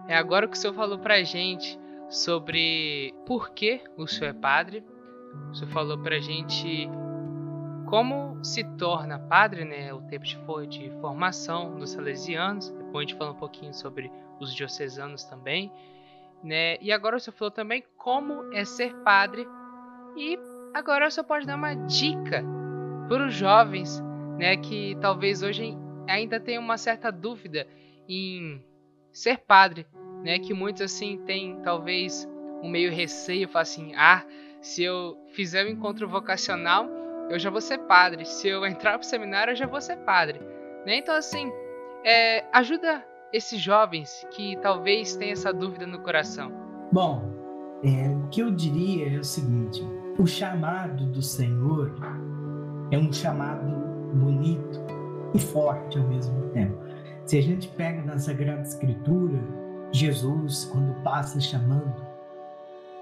é 0.08 0.16
agora 0.16 0.48
que 0.48 0.56
o 0.56 0.58
senhor 0.58 0.74
falou 0.74 0.98
pra 0.98 1.22
gente 1.22 1.78
sobre 2.08 3.14
por 3.26 3.50
que 3.50 3.80
o 3.96 4.06
senhor 4.06 4.30
é 4.30 4.32
padre. 4.32 4.84
O 5.50 5.54
senhor 5.54 5.70
falou 5.70 5.98
pra 5.98 6.18
gente 6.18 6.88
como 7.86 8.42
se 8.44 8.64
torna 8.76 9.18
padre, 9.18 9.64
né? 9.64 9.92
O 9.92 10.00
tempo 10.02 10.24
de, 10.66 10.90
formação 11.00 11.76
dos 11.76 11.90
salesianos. 11.90 12.70
Depois 12.70 12.96
a 12.96 13.00
gente 13.08 13.18
falou 13.18 13.34
um 13.34 13.38
pouquinho 13.38 13.74
sobre 13.74 14.10
os 14.40 14.54
diocesanos 14.54 15.24
também. 15.24 15.72
Né? 16.42 16.76
E 16.80 16.92
agora 16.92 17.16
o 17.16 17.20
senhor 17.20 17.36
falou 17.36 17.50
também 17.50 17.84
como 17.96 18.52
é 18.52 18.64
ser 18.64 18.94
padre. 19.02 19.46
E 20.16 20.38
agora 20.74 21.06
o 21.06 21.10
senhor 21.10 21.26
pode 21.26 21.46
dar 21.46 21.56
uma 21.56 21.74
dica 21.74 22.44
para 23.08 23.26
os 23.26 23.34
jovens 23.34 24.02
né, 24.38 24.56
que 24.56 24.96
talvez 25.00 25.42
hoje 25.42 25.76
ainda 26.06 26.38
tenham 26.38 26.62
uma 26.62 26.78
certa 26.78 27.10
dúvida 27.10 27.66
em 28.08 28.62
ser 29.12 29.38
padre, 29.38 29.86
né? 30.28 30.38
Que 30.38 30.52
muitos 30.52 30.82
assim 30.82 31.16
têm 31.24 31.58
talvez 31.62 32.28
um 32.62 32.68
meio 32.68 32.92
receio, 32.92 33.48
falam 33.48 33.62
assim: 33.62 33.92
"Ah, 33.96 34.22
se 34.60 34.82
eu 34.84 35.16
fizer 35.32 35.64
o 35.64 35.68
um 35.68 35.70
encontro 35.70 36.06
vocacional, 36.06 36.86
eu 37.30 37.38
já 37.38 37.48
vou 37.48 37.62
ser 37.62 37.78
padre. 37.78 38.26
Se 38.26 38.46
eu 38.46 38.66
entrar 38.66 38.92
para 38.98 39.00
o 39.00 39.08
seminário, 39.08 39.52
eu 39.52 39.56
já 39.56 39.66
vou 39.66 39.80
ser 39.80 39.96
padre". 39.98 40.38
Né? 40.84 40.98
Então 40.98 41.16
assim, 41.16 41.50
é, 42.04 42.44
ajuda 42.52 43.02
esses 43.32 43.58
jovens 43.58 44.26
que 44.30 44.56
talvez 44.58 45.16
tenham 45.16 45.32
essa 45.32 45.52
dúvida 45.52 45.86
no 45.86 46.00
coração. 46.00 46.52
Bom, 46.92 47.22
é, 47.82 48.10
o 48.10 48.28
que 48.28 48.42
eu 48.42 48.50
diria 48.50 49.16
é 49.16 49.18
o 49.18 49.24
seguinte: 49.24 49.82
o 50.18 50.26
chamado 50.26 51.06
do 51.06 51.22
Senhor 51.22 51.94
é 52.90 52.98
um 52.98 53.10
chamado 53.10 53.66
bonito 54.14 54.78
e 55.34 55.38
forte 55.38 55.98
ao 55.98 56.06
mesmo 56.06 56.50
tempo. 56.50 56.76
Se 57.24 57.38
a 57.38 57.42
gente 57.42 57.68
pega 57.68 58.02
na 58.02 58.18
Sagrada 58.18 58.62
Escritura, 58.62 59.67
Jesus, 59.92 60.64
quando 60.66 60.94
passa 61.02 61.40
chamando, 61.40 61.94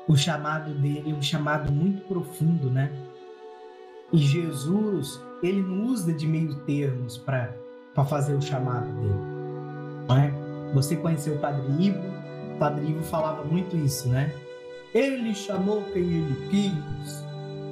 o 0.08 0.16
chamado 0.16 0.72
dele 0.74 1.10
é 1.10 1.14
um 1.14 1.22
chamado 1.22 1.72
muito 1.72 2.06
profundo, 2.06 2.70
né? 2.70 2.92
E 4.12 4.18
Jesus, 4.18 5.20
ele 5.42 5.62
não 5.62 5.86
usa 5.86 6.12
de 6.12 6.26
meio 6.26 6.54
termos 6.60 7.18
para 7.18 7.54
fazer 8.08 8.34
o 8.34 8.42
chamado 8.42 8.86
dele, 8.86 9.20
não 10.08 10.16
é? 10.16 10.32
Você 10.74 10.96
conheceu 10.96 11.34
o 11.34 11.38
Padre 11.38 11.64
Ivo? 11.84 11.98
O 12.54 12.58
Padre 12.58 12.86
Ivo 12.88 13.02
falava 13.02 13.42
muito 13.44 13.76
isso, 13.76 14.08
né? 14.08 14.32
Ele 14.94 15.34
chamou 15.34 15.82
quem 15.92 16.02
ele 16.02 16.48
quis, 16.48 17.24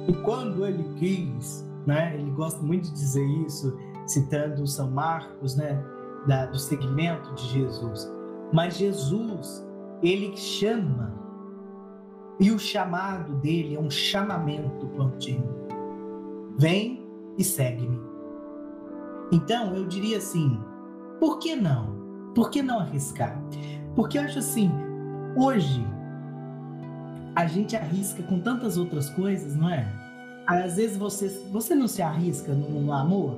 e 0.07 0.13
quando 0.23 0.65
ele 0.65 0.83
quis, 0.99 1.65
né? 1.85 2.15
Ele 2.15 2.31
gosta 2.31 2.61
muito 2.61 2.83
de 2.89 2.93
dizer 2.93 3.25
isso, 3.45 3.77
citando 4.05 4.67
São 4.67 4.91
Marcos, 4.91 5.55
né? 5.55 5.81
da, 6.25 6.45
do 6.45 6.57
segmento 6.57 7.33
de 7.35 7.47
Jesus. 7.47 8.11
Mas 8.55 8.77
Jesus, 8.77 9.67
ele 10.01 10.35
chama 10.37 11.13
E 12.39 12.51
o 12.51 12.57
chamado 12.57 13.33
dele 13.35 13.75
é 13.75 13.79
um 13.79 13.91
chamamento 13.91 14.87
contínuo. 14.95 15.67
Vem 16.57 17.05
e 17.37 17.43
segue-me. 17.43 17.99
Então, 19.29 19.75
eu 19.75 19.85
diria 19.85 20.19
assim: 20.19 20.57
por 21.19 21.39
que 21.39 21.53
não? 21.53 22.31
Por 22.33 22.49
que 22.49 22.61
não 22.61 22.79
arriscar? 22.79 23.37
Porque 23.93 24.17
eu 24.17 24.21
acho 24.21 24.39
assim, 24.39 24.71
hoje 25.35 25.85
a 27.35 27.45
gente 27.47 27.75
arrisca 27.75 28.23
com 28.23 28.39
tantas 28.39 28.77
outras 28.77 29.09
coisas, 29.09 29.53
não 29.57 29.69
é? 29.69 29.85
Às 30.47 30.77
vezes 30.77 30.95
você, 30.95 31.27
você 31.51 31.75
não 31.75 31.89
se 31.89 32.01
arrisca 32.01 32.53
no, 32.53 32.69
no 32.69 32.93
amor, 32.93 33.37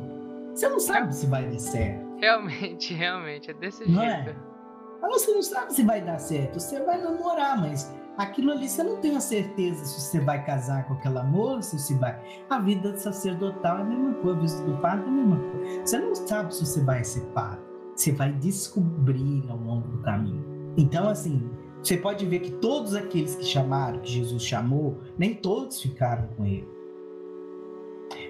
você 0.53 0.69
não 0.69 0.79
sabe 0.79 1.15
se 1.15 1.25
vai 1.25 1.49
dar 1.49 1.59
certo. 1.59 2.05
Realmente, 2.19 2.93
realmente, 2.93 3.49
é 3.49 3.53
desse 3.55 3.89
não 3.89 4.01
jeito. 4.01 4.29
É? 4.29 4.56
Mas 5.01 5.21
você 5.21 5.33
não 5.33 5.41
sabe 5.41 5.73
se 5.73 5.83
vai 5.83 6.01
dar 6.01 6.19
certo. 6.19 6.59
Você 6.59 6.81
vai 6.81 7.01
namorar, 7.01 7.59
mas 7.59 7.93
aquilo 8.17 8.51
ali 8.51 8.67
você 8.67 8.83
não 8.83 8.97
tem 8.97 9.15
a 9.15 9.19
certeza 9.19 9.85
se 9.85 10.01
você 10.01 10.19
vai 10.19 10.43
casar 10.43 10.87
com 10.87 10.93
aquela 10.93 11.23
moça, 11.23 11.77
se 11.77 11.93
vai. 11.95 12.19
A 12.49 12.59
vida 12.59 12.95
sacerdotal 12.97 13.79
é 13.79 13.81
a 13.81 13.85
mesma 13.85 14.13
coisa, 14.15 14.37
a 14.37 14.41
vida 14.41 14.63
do 14.63 14.81
padre 14.81 15.05
é 15.05 15.07
a 15.07 15.11
mesma 15.11 15.37
coisa. 15.37 15.85
Você 15.85 15.99
não 15.99 16.15
sabe 16.15 16.55
se 16.55 16.65
você 16.65 16.81
vai 16.81 17.03
ser 17.03 17.21
padre. 17.27 17.59
Você 17.95 18.11
vai 18.11 18.31
descobrir 18.31 19.43
ao 19.49 19.57
longo 19.57 19.87
do 19.87 19.97
caminho. 19.99 20.45
Então, 20.77 21.09
assim, 21.09 21.49
você 21.81 21.97
pode 21.97 22.25
ver 22.25 22.39
que 22.39 22.51
todos 22.51 22.93
aqueles 22.93 23.35
que 23.35 23.43
chamaram, 23.43 23.99
que 23.99 24.11
Jesus 24.11 24.43
chamou, 24.43 24.97
nem 25.17 25.33
todos 25.33 25.81
ficaram 25.81 26.27
com 26.35 26.45
ele. 26.45 26.67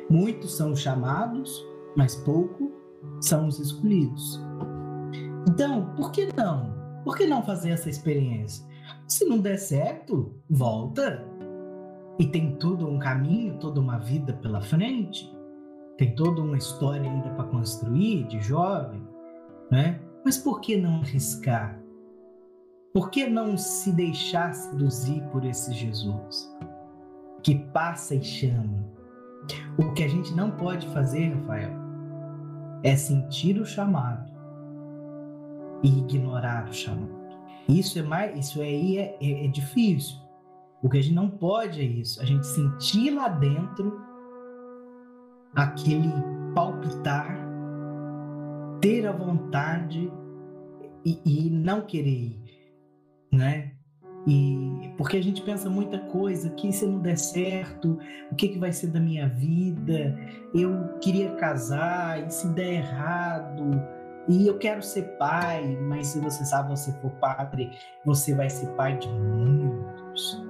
Muitos 0.09 0.55
são 0.55 0.75
chamados, 0.75 1.65
mas 1.95 2.15
pouco 2.15 2.71
são 3.19 3.47
os 3.47 3.59
escolhidos. 3.59 4.39
Então, 5.47 5.93
por 5.95 6.11
que 6.11 6.27
não? 6.35 6.75
Por 7.05 7.15
que 7.15 7.25
não 7.25 7.41
fazer 7.41 7.71
essa 7.71 7.89
experiência? 7.89 8.65
Se 9.07 9.23
não 9.23 9.39
der 9.39 9.57
certo, 9.57 10.35
volta. 10.49 11.25
E 12.19 12.27
tem 12.27 12.57
tudo 12.57 12.85
um 12.85 12.99
caminho, 12.99 13.57
toda 13.57 13.79
uma 13.79 13.97
vida 13.97 14.33
pela 14.33 14.59
frente. 14.59 15.33
Tem 15.97 16.13
toda 16.15 16.41
uma 16.41 16.57
história 16.57 17.09
ainda 17.09 17.29
para 17.29 17.45
construir 17.45 18.27
de 18.27 18.41
jovem, 18.41 19.01
né? 19.71 20.01
Mas 20.25 20.37
por 20.37 20.59
que 20.59 20.75
não 20.75 20.99
arriscar? 20.99 21.79
Por 22.93 23.09
que 23.09 23.25
não 23.27 23.57
se 23.57 23.91
deixar 23.93 24.53
seduzir 24.53 25.23
por 25.31 25.45
esse 25.45 25.73
Jesus 25.73 26.53
que 27.41 27.55
passa 27.55 28.15
e 28.15 28.23
chama? 28.23 28.85
O 29.77 29.93
que 29.93 30.03
a 30.03 30.07
gente 30.09 30.33
não 30.35 30.51
pode 30.51 30.85
fazer, 30.89 31.33
Rafael, 31.33 31.71
é 32.83 32.95
sentir 32.97 33.59
o 33.61 33.65
chamado 33.65 34.36
e 35.83 35.99
ignorar 35.99 36.67
o 36.69 36.73
chamado. 36.73 37.17
Isso 37.67 37.99
é 37.99 38.01
mais, 38.01 38.37
isso 38.39 38.61
aí 38.61 38.97
é, 38.97 39.17
é, 39.21 39.45
é 39.45 39.47
difícil. 39.47 40.17
O 40.81 40.89
que 40.89 40.97
a 40.97 41.01
gente 41.01 41.15
não 41.15 41.29
pode 41.29 41.81
é 41.81 41.83
isso, 41.83 42.21
a 42.21 42.25
gente 42.25 42.45
sentir 42.45 43.11
lá 43.11 43.27
dentro 43.27 43.99
aquele 45.55 46.11
palpitar, 46.53 47.35
ter 48.79 49.07
a 49.07 49.11
vontade 49.11 50.11
e, 51.03 51.19
e 51.25 51.49
não 51.49 51.81
querer 51.81 52.09
ir, 52.09 52.41
né? 53.31 53.71
E 54.27 54.93
porque 54.97 55.17
a 55.17 55.23
gente 55.23 55.41
pensa 55.41 55.69
muita 55.69 55.99
coisa, 55.99 56.49
que 56.49 56.71
se 56.71 56.85
não 56.85 56.99
der 56.99 57.17
certo, 57.17 57.97
o 58.29 58.35
que, 58.35 58.49
que 58.49 58.59
vai 58.59 58.73
ser 58.73 58.87
da 58.87 58.99
minha 58.99 59.27
vida? 59.29 60.19
Eu 60.53 60.97
queria 60.99 61.31
casar, 61.35 62.27
e 62.27 62.29
se 62.29 62.47
der 62.49 62.73
errado, 62.73 63.71
e 64.27 64.47
eu 64.47 64.57
quero 64.57 64.81
ser 64.81 65.03
pai, 65.17 65.77
mas 65.81 66.07
se 66.07 66.19
você 66.19 66.43
sabe, 66.45 66.69
você 66.69 66.91
for 67.01 67.11
padre, 67.11 67.71
você 68.05 68.33
vai 68.33 68.49
ser 68.49 68.67
pai 68.71 68.97
de 68.97 69.07
muitos. 69.07 70.45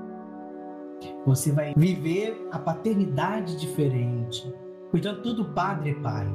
Você 1.25 1.51
vai 1.51 1.73
viver 1.75 2.47
a 2.51 2.59
paternidade 2.59 3.57
diferente. 3.57 4.51
Portanto, 4.89 5.21
todo 5.21 5.53
padre 5.53 5.91
é 5.91 5.95
pai. 5.95 6.27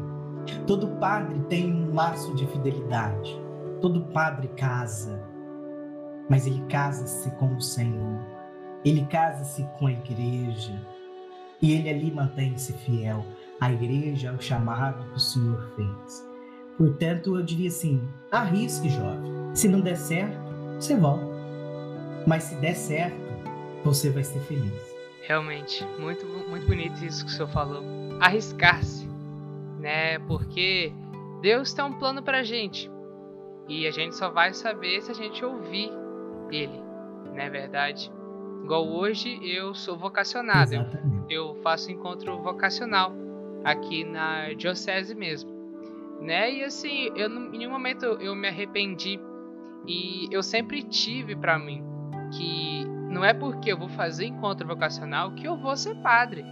Todo 0.66 0.86
padre 0.98 1.40
tem 1.48 1.72
um 1.72 1.94
laço 1.94 2.34
de 2.34 2.46
fidelidade. 2.46 3.40
Todo 3.80 4.02
padre 4.12 4.48
casa 4.48 5.32
mas 6.28 6.46
ele 6.46 6.64
casa-se 6.66 7.30
com 7.32 7.54
o 7.54 7.60
Senhor, 7.60 8.20
ele 8.84 9.04
casa-se 9.06 9.62
com 9.78 9.86
a 9.86 9.92
igreja 9.92 10.80
e 11.60 11.72
ele 11.72 11.90
ali 11.90 12.10
mantém-se 12.10 12.72
fiel 12.72 13.24
à 13.60 13.70
igreja, 13.70 14.30
ao 14.30 14.40
chamado 14.40 15.06
que 15.10 15.16
o 15.16 15.20
Senhor 15.20 15.72
fez. 15.76 16.31
Portanto, 16.76 17.36
eu 17.36 17.42
diria 17.42 17.68
assim: 17.68 18.00
arrisque, 18.30 18.88
jovem. 18.88 19.32
Se 19.54 19.68
não 19.68 19.80
der 19.80 19.96
certo, 19.96 20.38
você 20.76 20.96
volta. 20.96 21.26
Mas 22.26 22.44
se 22.44 22.54
der 22.56 22.74
certo, 22.74 23.16
você 23.84 24.10
vai 24.10 24.24
ser 24.24 24.40
feliz. 24.40 24.92
Realmente, 25.22 25.86
muito, 25.98 26.26
muito 26.26 26.66
bonito 26.66 27.04
isso 27.04 27.24
que 27.24 27.30
o 27.30 27.34
senhor 27.34 27.48
falou. 27.48 27.82
Arriscar-se, 28.20 29.06
né? 29.78 30.18
Porque 30.20 30.92
Deus 31.40 31.72
tem 31.72 31.84
um 31.84 31.92
plano 31.92 32.22
pra 32.22 32.42
gente. 32.42 32.90
E 33.68 33.86
a 33.86 33.90
gente 33.90 34.16
só 34.16 34.30
vai 34.30 34.52
saber 34.52 35.00
se 35.02 35.10
a 35.10 35.14
gente 35.14 35.44
ouvir 35.44 35.90
ele, 36.50 36.82
não 37.26 37.38
é 37.38 37.48
verdade? 37.48 38.12
Igual 38.64 38.88
hoje 38.88 39.40
eu 39.42 39.74
sou 39.74 39.96
vocacionado, 39.96 40.74
eu, 40.74 40.84
eu, 41.28 41.54
faço 41.62 41.90
encontro 41.90 42.38
vocacional 42.42 43.12
aqui 43.64 44.04
na 44.04 44.52
diocese 44.52 45.14
mesmo, 45.14 45.50
né? 46.22 46.52
E 46.52 46.64
assim, 46.64 47.10
eu 47.16 47.28
em 47.28 47.58
nenhum 47.58 47.70
momento 47.70 48.04
eu 48.04 48.34
me 48.34 48.48
arrependi 48.48 49.20
e 49.86 50.28
eu 50.30 50.42
sempre 50.42 50.82
tive 50.82 51.34
para 51.34 51.58
mim 51.58 51.82
que 52.32 52.84
não 53.10 53.24
é 53.24 53.34
porque 53.34 53.72
eu 53.72 53.78
vou 53.78 53.88
fazer 53.88 54.26
encontro 54.26 54.66
vocacional 54.66 55.32
que 55.32 55.46
eu 55.46 55.56
vou 55.56 55.76
ser 55.76 55.94
padre, 55.96 56.44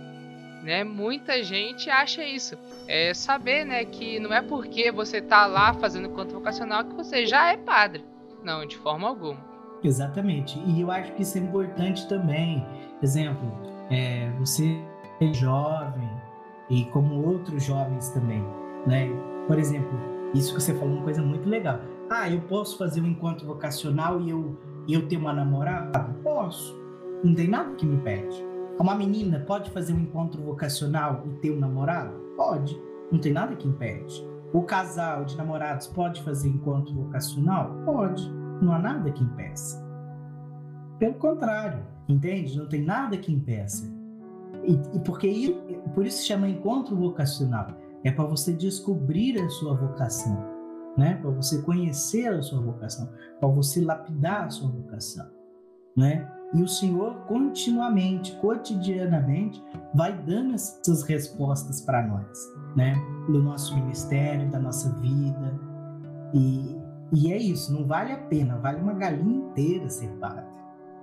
né? 0.63 0.85
Muita 0.85 1.43
gente 1.43 1.89
acha 1.89 2.23
isso, 2.25 2.59
é 2.87 3.15
saber, 3.15 3.65
né, 3.65 3.85
que 3.85 4.21
não 4.21 4.33
é 4.33 4.43
porque 4.43 4.93
você 4.93 5.21
tá 5.21 5.47
lá 5.47 5.73
fazendo 5.73 6.09
encontro 6.09 6.39
vocacional 6.39 6.85
que 6.85 6.95
você 6.95 7.25
já 7.25 7.51
é 7.53 7.57
padre, 7.57 8.05
não, 8.43 8.67
de 8.67 8.77
forma 8.77 9.09
alguma. 9.09 9.49
Exatamente. 9.83 10.59
E 10.67 10.81
eu 10.81 10.91
acho 10.91 11.13
que 11.13 11.23
isso 11.23 11.39
é 11.39 11.41
importante 11.41 12.07
também. 12.07 12.67
Exemplo, 13.03 13.51
é, 13.91 14.31
você 14.39 14.79
é 15.21 15.33
jovem 15.33 16.09
e 16.69 16.85
como 16.87 17.27
outros 17.27 17.65
jovens 17.65 18.11
também, 18.11 18.45
né? 18.87 19.09
Por 19.47 19.59
exemplo, 19.59 19.91
isso 20.35 20.55
que 20.55 20.63
você 20.63 20.75
falou 20.75 20.91
é 20.91 20.97
uma 20.97 21.05
coisa 21.05 21.23
muito 21.23 21.49
legal. 21.49 21.81
Ah, 22.11 22.29
eu 22.29 22.41
posso 22.43 22.77
fazer 22.79 23.01
um 23.01 23.07
encontro 23.07 23.47
vocacional 23.47 24.21
e 24.21 24.31
eu, 24.31 24.57
eu 24.89 25.09
ter 25.09 25.17
uma 25.17 25.33
namorada? 25.33 25.99
Posso. 26.23 26.79
Não 27.23 27.35
tem 27.35 27.49
nada 27.49 27.75
que 27.75 27.87
me 27.87 27.97
impede. 27.97 28.45
Uma 28.79 28.95
menina 28.95 29.45
pode 29.47 29.71
fazer 29.71 29.93
um 29.93 30.01
encontro 30.01 30.43
vocacional 30.43 31.23
e 31.27 31.31
ter 31.41 31.51
um 31.51 31.59
namorado? 31.59 32.13
Pode. 32.37 32.81
Não 33.13 33.19
tem 33.19 33.33
nada 33.33 33.55
que 33.55 33.69
impede. 33.69 34.27
O 34.53 34.63
casal 34.63 35.25
de 35.25 35.37
namorados 35.37 35.87
pode 35.89 36.23
fazer 36.23 36.49
encontro 36.49 36.95
vocacional? 36.95 37.73
Pode 37.85 38.41
não 38.61 38.73
há 38.73 38.79
nada 38.79 39.11
que 39.11 39.23
impeça. 39.23 39.83
Pelo 40.99 41.15
contrário, 41.15 41.83
entende? 42.09 42.59
Não 42.59 42.69
tem 42.69 42.83
nada 42.83 43.17
que 43.17 43.33
impeça. 43.33 43.91
E, 44.65 44.73
e 44.97 45.01
porque 45.01 45.57
por 45.95 46.05
isso 46.05 46.19
se 46.19 46.27
chama 46.27 46.49
encontro 46.49 46.95
vocacional. 46.95 47.69
É 48.05 48.11
para 48.11 48.25
você 48.25 48.53
descobrir 48.53 49.41
a 49.41 49.49
sua 49.49 49.75
vocação, 49.75 50.37
né? 50.97 51.17
Para 51.17 51.31
você 51.31 51.61
conhecer 51.63 52.29
a 52.29 52.43
sua 52.43 52.61
vocação, 52.61 53.09
para 53.39 53.49
você 53.49 53.81
lapidar 53.85 54.47
a 54.47 54.51
sua 54.51 54.71
vocação, 54.71 55.31
né? 55.97 56.31
E 56.53 56.63
o 56.63 56.69
Senhor 56.69 57.15
continuamente, 57.27 58.35
cotidianamente, 58.41 59.63
vai 59.95 60.13
dando 60.13 60.55
essas 60.55 61.03
respostas 61.05 61.81
para 61.81 62.07
nós, 62.07 62.39
né? 62.75 62.95
No 63.29 63.41
nosso 63.43 63.75
ministério, 63.77 64.51
da 64.51 64.59
nossa 64.59 64.91
vida. 65.01 65.59
E, 66.35 66.77
e 67.13 67.33
é 67.33 67.37
isso, 67.37 67.73
não 67.73 67.87
vale 67.87 68.13
a 68.13 68.19
pena, 68.19 68.59
vale 68.59 68.81
uma 68.81 68.95
galinha 68.95 69.45
inteira 69.45 69.89
ser 69.89 70.11
padre. 70.19 70.47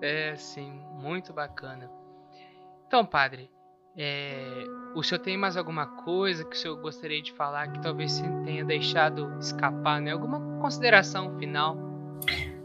É, 0.01 0.35
sim, 0.35 0.81
muito 1.01 1.31
bacana. 1.31 1.89
Então, 2.87 3.05
padre, 3.05 3.49
é, 3.95 4.63
o 4.97 5.03
senhor 5.03 5.21
tem 5.21 5.37
mais 5.37 5.55
alguma 5.55 5.85
coisa 5.85 6.43
que 6.43 6.55
o 6.55 6.59
senhor 6.59 6.75
gostaria 6.81 7.21
de 7.21 7.31
falar 7.33 7.67
que 7.67 7.79
talvez 7.81 8.13
você 8.13 8.27
tenha 8.43 8.65
deixado 8.65 9.31
escapar, 9.39 10.01
né? 10.01 10.11
Alguma 10.11 10.39
consideração 10.59 11.37
final? 11.37 11.77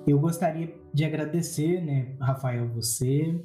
Eu 0.07 0.19
gostaria 0.19 0.75
de 0.95 1.05
agradecer, 1.05 1.83
né, 1.83 2.17
Rafael, 2.19 2.69
você, 2.69 3.39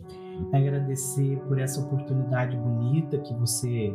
agradecer 0.54 1.38
por 1.48 1.60
essa 1.60 1.82
oportunidade 1.82 2.56
bonita 2.56 3.20
que 3.20 3.34
você 3.34 3.94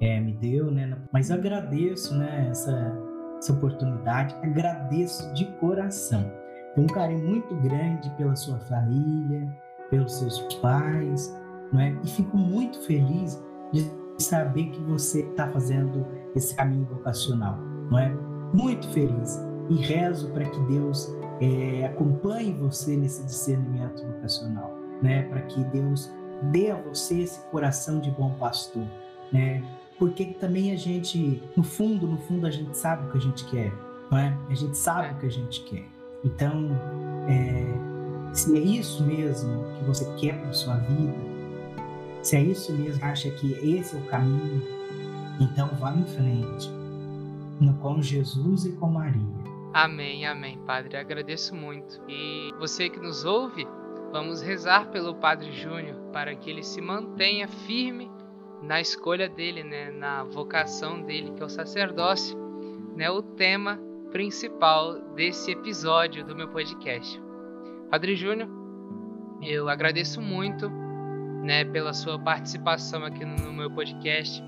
é, 0.00 0.20
me 0.20 0.34
deu, 0.34 0.68
né? 0.70 0.98
Mas 1.12 1.30
agradeço, 1.30 2.14
né, 2.16 2.48
essa 2.50 2.92
essa 3.38 3.52
oportunidade. 3.52 4.34
Agradeço 4.42 5.32
de 5.34 5.44
coração. 5.58 6.32
Tenho 6.74 6.86
um 6.86 6.92
carinho 6.92 7.24
muito 7.24 7.54
grande 7.56 8.08
pela 8.16 8.34
sua 8.34 8.58
família, 8.60 9.54
pelos 9.90 10.12
seus 10.14 10.40
pais, 10.56 11.34
não 11.72 11.80
é? 11.80 11.94
E 12.02 12.08
fico 12.08 12.36
muito 12.36 12.80
feliz 12.86 13.42
de 13.72 13.82
saber 14.18 14.70
que 14.70 14.80
você 14.82 15.20
está 15.20 15.48
fazendo 15.48 16.06
esse 16.34 16.54
caminho 16.54 16.84
vocacional, 16.84 17.58
não 17.90 17.98
é? 17.98 18.12
Muito 18.52 18.88
feliz 18.90 19.40
e 19.68 19.74
rezo 19.74 20.28
para 20.30 20.44
que 20.44 20.60
Deus 20.60 21.12
é, 21.40 21.86
acompanhe 21.86 22.52
você 22.52 22.96
nesse 22.96 23.24
discernimento 23.24 24.04
vocacional, 24.06 24.76
né? 25.02 25.22
Para 25.24 25.42
que 25.42 25.62
Deus 25.64 26.10
dê 26.52 26.70
a 26.70 26.76
você 26.76 27.22
esse 27.22 27.40
coração 27.50 28.00
de 28.00 28.10
bom 28.10 28.30
pastor, 28.34 28.86
né? 29.32 29.62
Porque 29.98 30.26
também 30.26 30.72
a 30.72 30.76
gente, 30.76 31.42
no 31.56 31.62
fundo, 31.62 32.06
no 32.06 32.18
fundo, 32.18 32.46
a 32.46 32.50
gente 32.50 32.76
sabe 32.76 33.06
o 33.06 33.12
que 33.12 33.18
a 33.18 33.20
gente 33.20 33.44
quer, 33.46 33.72
não 34.10 34.18
é? 34.18 34.36
A 34.48 34.54
gente 34.54 34.76
sabe 34.76 35.14
o 35.14 35.18
que 35.18 35.26
a 35.26 35.30
gente 35.30 35.62
quer. 35.64 35.84
Então, 36.24 36.68
é, 37.28 38.34
se 38.34 38.56
é 38.56 38.60
isso 38.60 39.04
mesmo 39.04 39.64
que 39.78 39.84
você 39.84 40.04
quer 40.16 40.40
para 40.40 40.52
sua 40.52 40.76
vida, 40.76 41.33
se 42.24 42.36
é 42.36 42.40
isso 42.42 42.72
mesmo, 42.72 43.04
acha 43.04 43.30
que 43.30 43.52
esse 43.52 43.94
é 43.94 43.98
o 43.98 44.04
caminho, 44.06 44.62
então 45.38 45.68
vá 45.78 45.94
em 45.94 46.04
frente, 46.04 46.70
com 47.80 48.00
Jesus 48.00 48.64
e 48.64 48.72
com 48.72 48.88
Maria. 48.88 49.44
Amém, 49.74 50.24
amém, 50.24 50.58
Padre. 50.66 50.96
Agradeço 50.96 51.54
muito. 51.54 52.00
E 52.08 52.52
você 52.58 52.88
que 52.88 52.98
nos 52.98 53.24
ouve, 53.24 53.66
vamos 54.10 54.40
rezar 54.40 54.90
pelo 54.90 55.14
Padre 55.16 55.52
Júnior 55.52 55.96
para 56.12 56.34
que 56.34 56.48
ele 56.48 56.62
se 56.62 56.80
mantenha 56.80 57.46
firme 57.46 58.10
na 58.62 58.80
escolha 58.80 59.28
dele, 59.28 59.62
né, 59.62 59.90
na 59.90 60.24
vocação 60.24 61.02
dele, 61.02 61.32
que 61.32 61.42
é 61.42 61.46
o 61.46 61.50
sacerdócio, 61.50 62.38
né, 62.96 63.10
o 63.10 63.22
tema 63.22 63.78
principal 64.10 64.98
desse 65.14 65.50
episódio 65.50 66.24
do 66.24 66.34
meu 66.34 66.48
podcast. 66.48 67.20
Padre 67.90 68.14
Júnior, 68.14 68.48
eu 69.42 69.68
agradeço 69.68 70.22
muito, 70.22 70.70
né, 71.44 71.62
pela 71.62 71.92
sua 71.92 72.18
participação 72.18 73.04
aqui 73.04 73.22
no, 73.24 73.52
meu 73.52 73.70
podcast. 73.70 74.42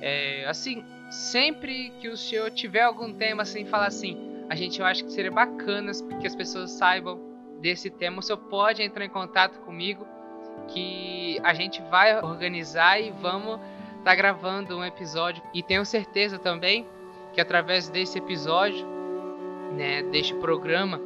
É, 0.00 0.46
assim, 0.46 0.84
sempre 1.10 1.90
que 2.00 2.08
o 2.08 2.16
senhor 2.16 2.50
tiver 2.52 2.82
algum 2.82 3.12
tema 3.12 3.42
assim, 3.42 3.66
falar 3.66 3.86
assim, 3.86 4.16
a 4.48 4.54
gente 4.54 4.80
eu 4.80 4.86
acho 4.86 5.04
que 5.04 5.12
seria 5.12 5.32
bacana 5.32 5.90
que 6.20 6.26
as 6.26 6.34
pessoas 6.34 6.70
saibam 6.70 7.20
desse 7.60 7.90
tema, 7.90 8.20
o 8.20 8.22
senhor 8.22 8.38
pode 8.38 8.82
entrar 8.82 9.04
em 9.04 9.08
contato 9.08 9.58
comigo 9.60 10.06
que 10.68 11.40
a 11.42 11.54
gente 11.54 11.82
vai 11.82 12.22
organizar 12.22 13.00
e 13.00 13.10
vamos 13.10 13.54
estar 13.54 14.04
tá 14.04 14.14
gravando 14.14 14.78
um 14.78 14.84
episódio. 14.84 15.42
E 15.52 15.62
tenho 15.62 15.84
certeza 15.84 16.38
também 16.38 16.86
que 17.32 17.40
através 17.40 17.88
desse 17.88 18.18
episódio, 18.18 18.86
né, 19.72 20.02
deste 20.04 20.34
programa, 20.34 21.00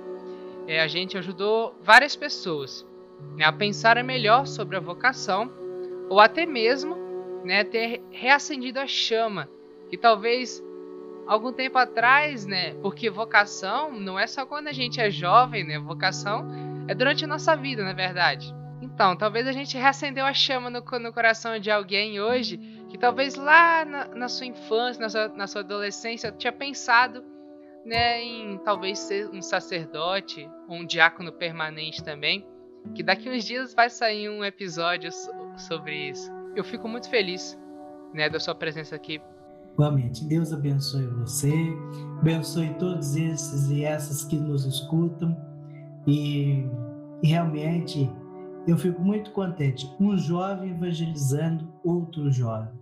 é, 0.67 0.81
a 0.81 0.89
gente 0.89 1.17
ajudou 1.17 1.75
várias 1.83 2.17
pessoas 2.17 2.85
né, 3.37 3.45
a 3.45 3.53
pensar 3.53 4.03
melhor 4.05 4.47
sobre 4.47 4.77
a 4.77 4.81
vocação 4.81 5.51
ou 6.09 6.21
até 6.21 6.47
mesmo 6.47 6.97
né, 7.45 7.65
ter 7.65 8.03
reacendido 8.11 8.81
a 8.81 8.87
chama 8.87 9.49
que 9.89 9.97
talvez 9.97 10.63
algum 11.27 11.53
tempo 11.53 11.79
atrás, 11.79 12.47
né, 12.47 12.75
porque 12.83 13.11
vocação 13.11 13.93
não 13.93 14.19
é 14.19 14.27
só 14.27 14.47
quando 14.47 14.69
a 14.69 14.73
gente 14.73 15.01
é 15.01 15.11
jovem, 15.11 15.65
né, 15.65 15.79
vocação 15.79 16.47
é 16.89 16.95
durante 16.95 17.25
a 17.25 17.29
nossa 17.29 17.57
vida, 17.57 17.83
na 17.83 17.93
verdade. 17.93 18.55
Então, 18.81 19.17
talvez 19.17 19.47
a 19.47 19.53
gente 19.53 19.77
reacendeu 19.77 20.25
a 20.25 20.33
chama 20.33 20.71
no, 20.71 20.81
no 20.81 21.13
coração 21.13 21.59
de 21.59 21.71
alguém 21.71 22.21
hoje 22.21 22.59
que 22.89 22.99
talvez 22.99 23.35
lá 23.35 23.85
na, 23.85 24.07
na 24.09 24.29
sua 24.29 24.47
infância, 24.47 25.01
na 25.01 25.09
sua, 25.09 25.29
na 25.29 25.47
sua, 25.47 25.61
adolescência, 25.63 26.31
tinha 26.33 26.53
pensado 26.53 27.25
né, 27.85 28.23
em 28.23 28.59
talvez 28.59 28.99
ser 28.99 29.29
um 29.31 29.43
sacerdote 29.43 30.49
ou 30.69 30.77
um 30.77 30.87
diácono 30.87 31.33
permanente 31.33 32.03
também. 32.03 32.47
Que 32.95 33.03
daqui 33.03 33.29
uns 33.29 33.45
dias 33.45 33.75
vai 33.75 33.91
sair 33.91 34.29
um 34.29 34.45
episódio 34.45 35.11
sobre 35.57 36.11
isso. 36.11 36.31
Eu 36.55 36.65
fico 36.65 36.89
muito 36.89 37.09
feliz 37.09 37.59
né, 38.15 38.31
da 38.31 38.41
sua 38.41 38.55
presença 38.55 38.97
aqui. 38.97 39.21
Igualmente, 39.75 40.25
Deus 40.25 40.55
abençoe 40.55 41.07
você, 41.07 41.53
abençoe 42.21 42.73
todos 42.79 43.15
esses 43.15 43.69
e 43.69 43.85
essas 43.85 44.25
que 44.25 44.37
nos 44.37 44.65
escutam 44.65 45.37
e, 46.07 46.65
realmente 47.23 48.11
eu 48.67 48.77
fico 48.77 49.01
muito 49.01 49.31
contente. 49.33 49.89
Um 50.01 50.17
jovem 50.17 50.71
evangelizando 50.71 51.73
outro 51.85 52.31
jovem. 52.33 52.73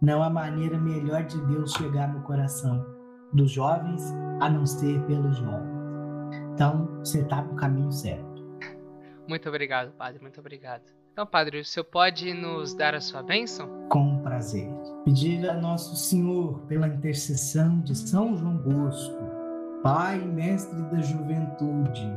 Não 0.00 0.22
há 0.22 0.30
maneira 0.30 0.78
melhor 0.78 1.24
de 1.24 1.40
Deus 1.46 1.72
chegar 1.72 2.12
no 2.12 2.22
coração 2.22 2.84
dos 3.32 3.50
jovens 3.50 4.02
a 4.40 4.48
não 4.48 4.64
ser 4.64 5.00
pelos 5.06 5.36
jovens. 5.36 5.80
Então, 6.54 6.86
você 6.98 7.22
está 7.22 7.42
no 7.42 7.56
caminho 7.56 7.90
certo. 7.90 8.29
Muito 9.30 9.48
obrigado, 9.48 9.92
Padre. 9.92 10.20
Muito 10.20 10.40
obrigado. 10.40 10.82
Então, 11.12 11.24
Padre, 11.24 11.60
o 11.60 11.64
senhor 11.64 11.84
pode 11.84 12.34
nos 12.34 12.74
dar 12.74 12.96
a 12.96 13.00
sua 13.00 13.22
bênção? 13.22 13.86
Com 13.88 14.20
prazer. 14.22 14.68
Pedir 15.04 15.48
a 15.48 15.54
Nosso 15.54 15.94
Senhor, 15.94 16.58
pela 16.66 16.88
intercessão 16.88 17.80
de 17.82 17.94
São 17.94 18.36
João 18.36 18.56
Bosco, 18.56 19.22
Pai 19.84 20.20
e 20.20 20.26
Mestre 20.26 20.82
da 20.90 21.00
Juventude, 21.00 22.12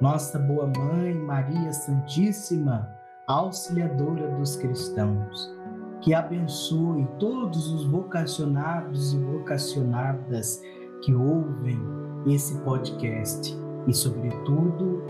nossa 0.00 0.40
boa 0.40 0.66
mãe, 0.76 1.14
Maria 1.14 1.72
Santíssima, 1.72 2.96
auxiliadora 3.28 4.26
dos 4.36 4.56
cristãos, 4.56 5.54
que 6.00 6.12
abençoe 6.12 7.06
todos 7.20 7.70
os 7.72 7.84
vocacionados 7.84 9.14
e 9.14 9.18
vocacionadas 9.20 10.60
que 11.04 11.14
ouvem 11.14 11.80
esse 12.26 12.58
podcast 12.62 13.56
e, 13.86 13.94
sobretudo, 13.94 15.09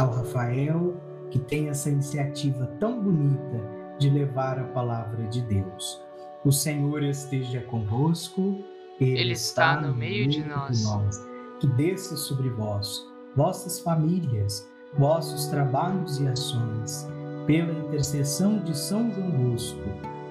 ao 0.00 0.10
Rafael, 0.10 0.96
que 1.30 1.38
tem 1.38 1.68
essa 1.68 1.90
iniciativa 1.90 2.66
tão 2.78 3.00
bonita 3.00 3.60
de 3.98 4.10
levar 4.10 4.58
a 4.58 4.64
palavra 4.64 5.24
de 5.28 5.42
Deus. 5.42 6.00
O 6.44 6.50
Senhor 6.50 7.02
esteja 7.02 7.60
convosco, 7.62 8.58
Ele, 9.00 9.18
Ele 9.18 9.32
está, 9.32 9.74
está 9.74 9.86
no 9.86 9.94
meio, 9.94 10.28
de, 10.28 10.42
nós. 10.42 10.78
de 10.78 10.84
nós. 10.84 11.26
Que 11.60 11.66
desça 11.66 12.16
sobre 12.16 12.48
vós 12.48 13.06
vossas 13.36 13.80
famílias, 13.80 14.68
vossos 14.98 15.46
trabalhos 15.46 16.20
e 16.20 16.26
ações, 16.26 17.08
pela 17.46 17.72
intercessão 17.72 18.58
de 18.58 18.76
São 18.76 19.10
João 19.12 19.30
Bosco, 19.30 19.80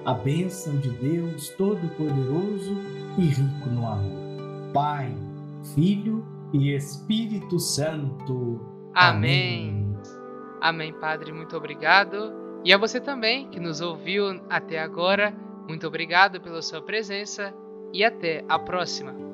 a 0.04 0.14
bênção 0.14 0.76
de 0.78 0.90
Deus 0.90 1.48
Todo-Poderoso 1.50 2.76
e 3.18 3.22
rico 3.22 3.68
no 3.70 3.86
amor. 3.86 4.72
Pai, 4.72 5.14
Filho 5.74 6.24
e 6.52 6.74
Espírito 6.74 7.58
Santo. 7.58 8.69
Amém. 8.94 9.96
Amém, 10.60 10.92
Padre, 10.92 11.32
muito 11.32 11.56
obrigado. 11.56 12.32
E 12.64 12.72
a 12.72 12.78
você 12.78 13.00
também 13.00 13.48
que 13.48 13.58
nos 13.58 13.80
ouviu 13.80 14.40
até 14.50 14.78
agora, 14.78 15.34
muito 15.68 15.86
obrigado 15.86 16.40
pela 16.40 16.60
sua 16.60 16.82
presença 16.82 17.54
e 17.92 18.04
até 18.04 18.44
a 18.48 18.58
próxima. 18.58 19.29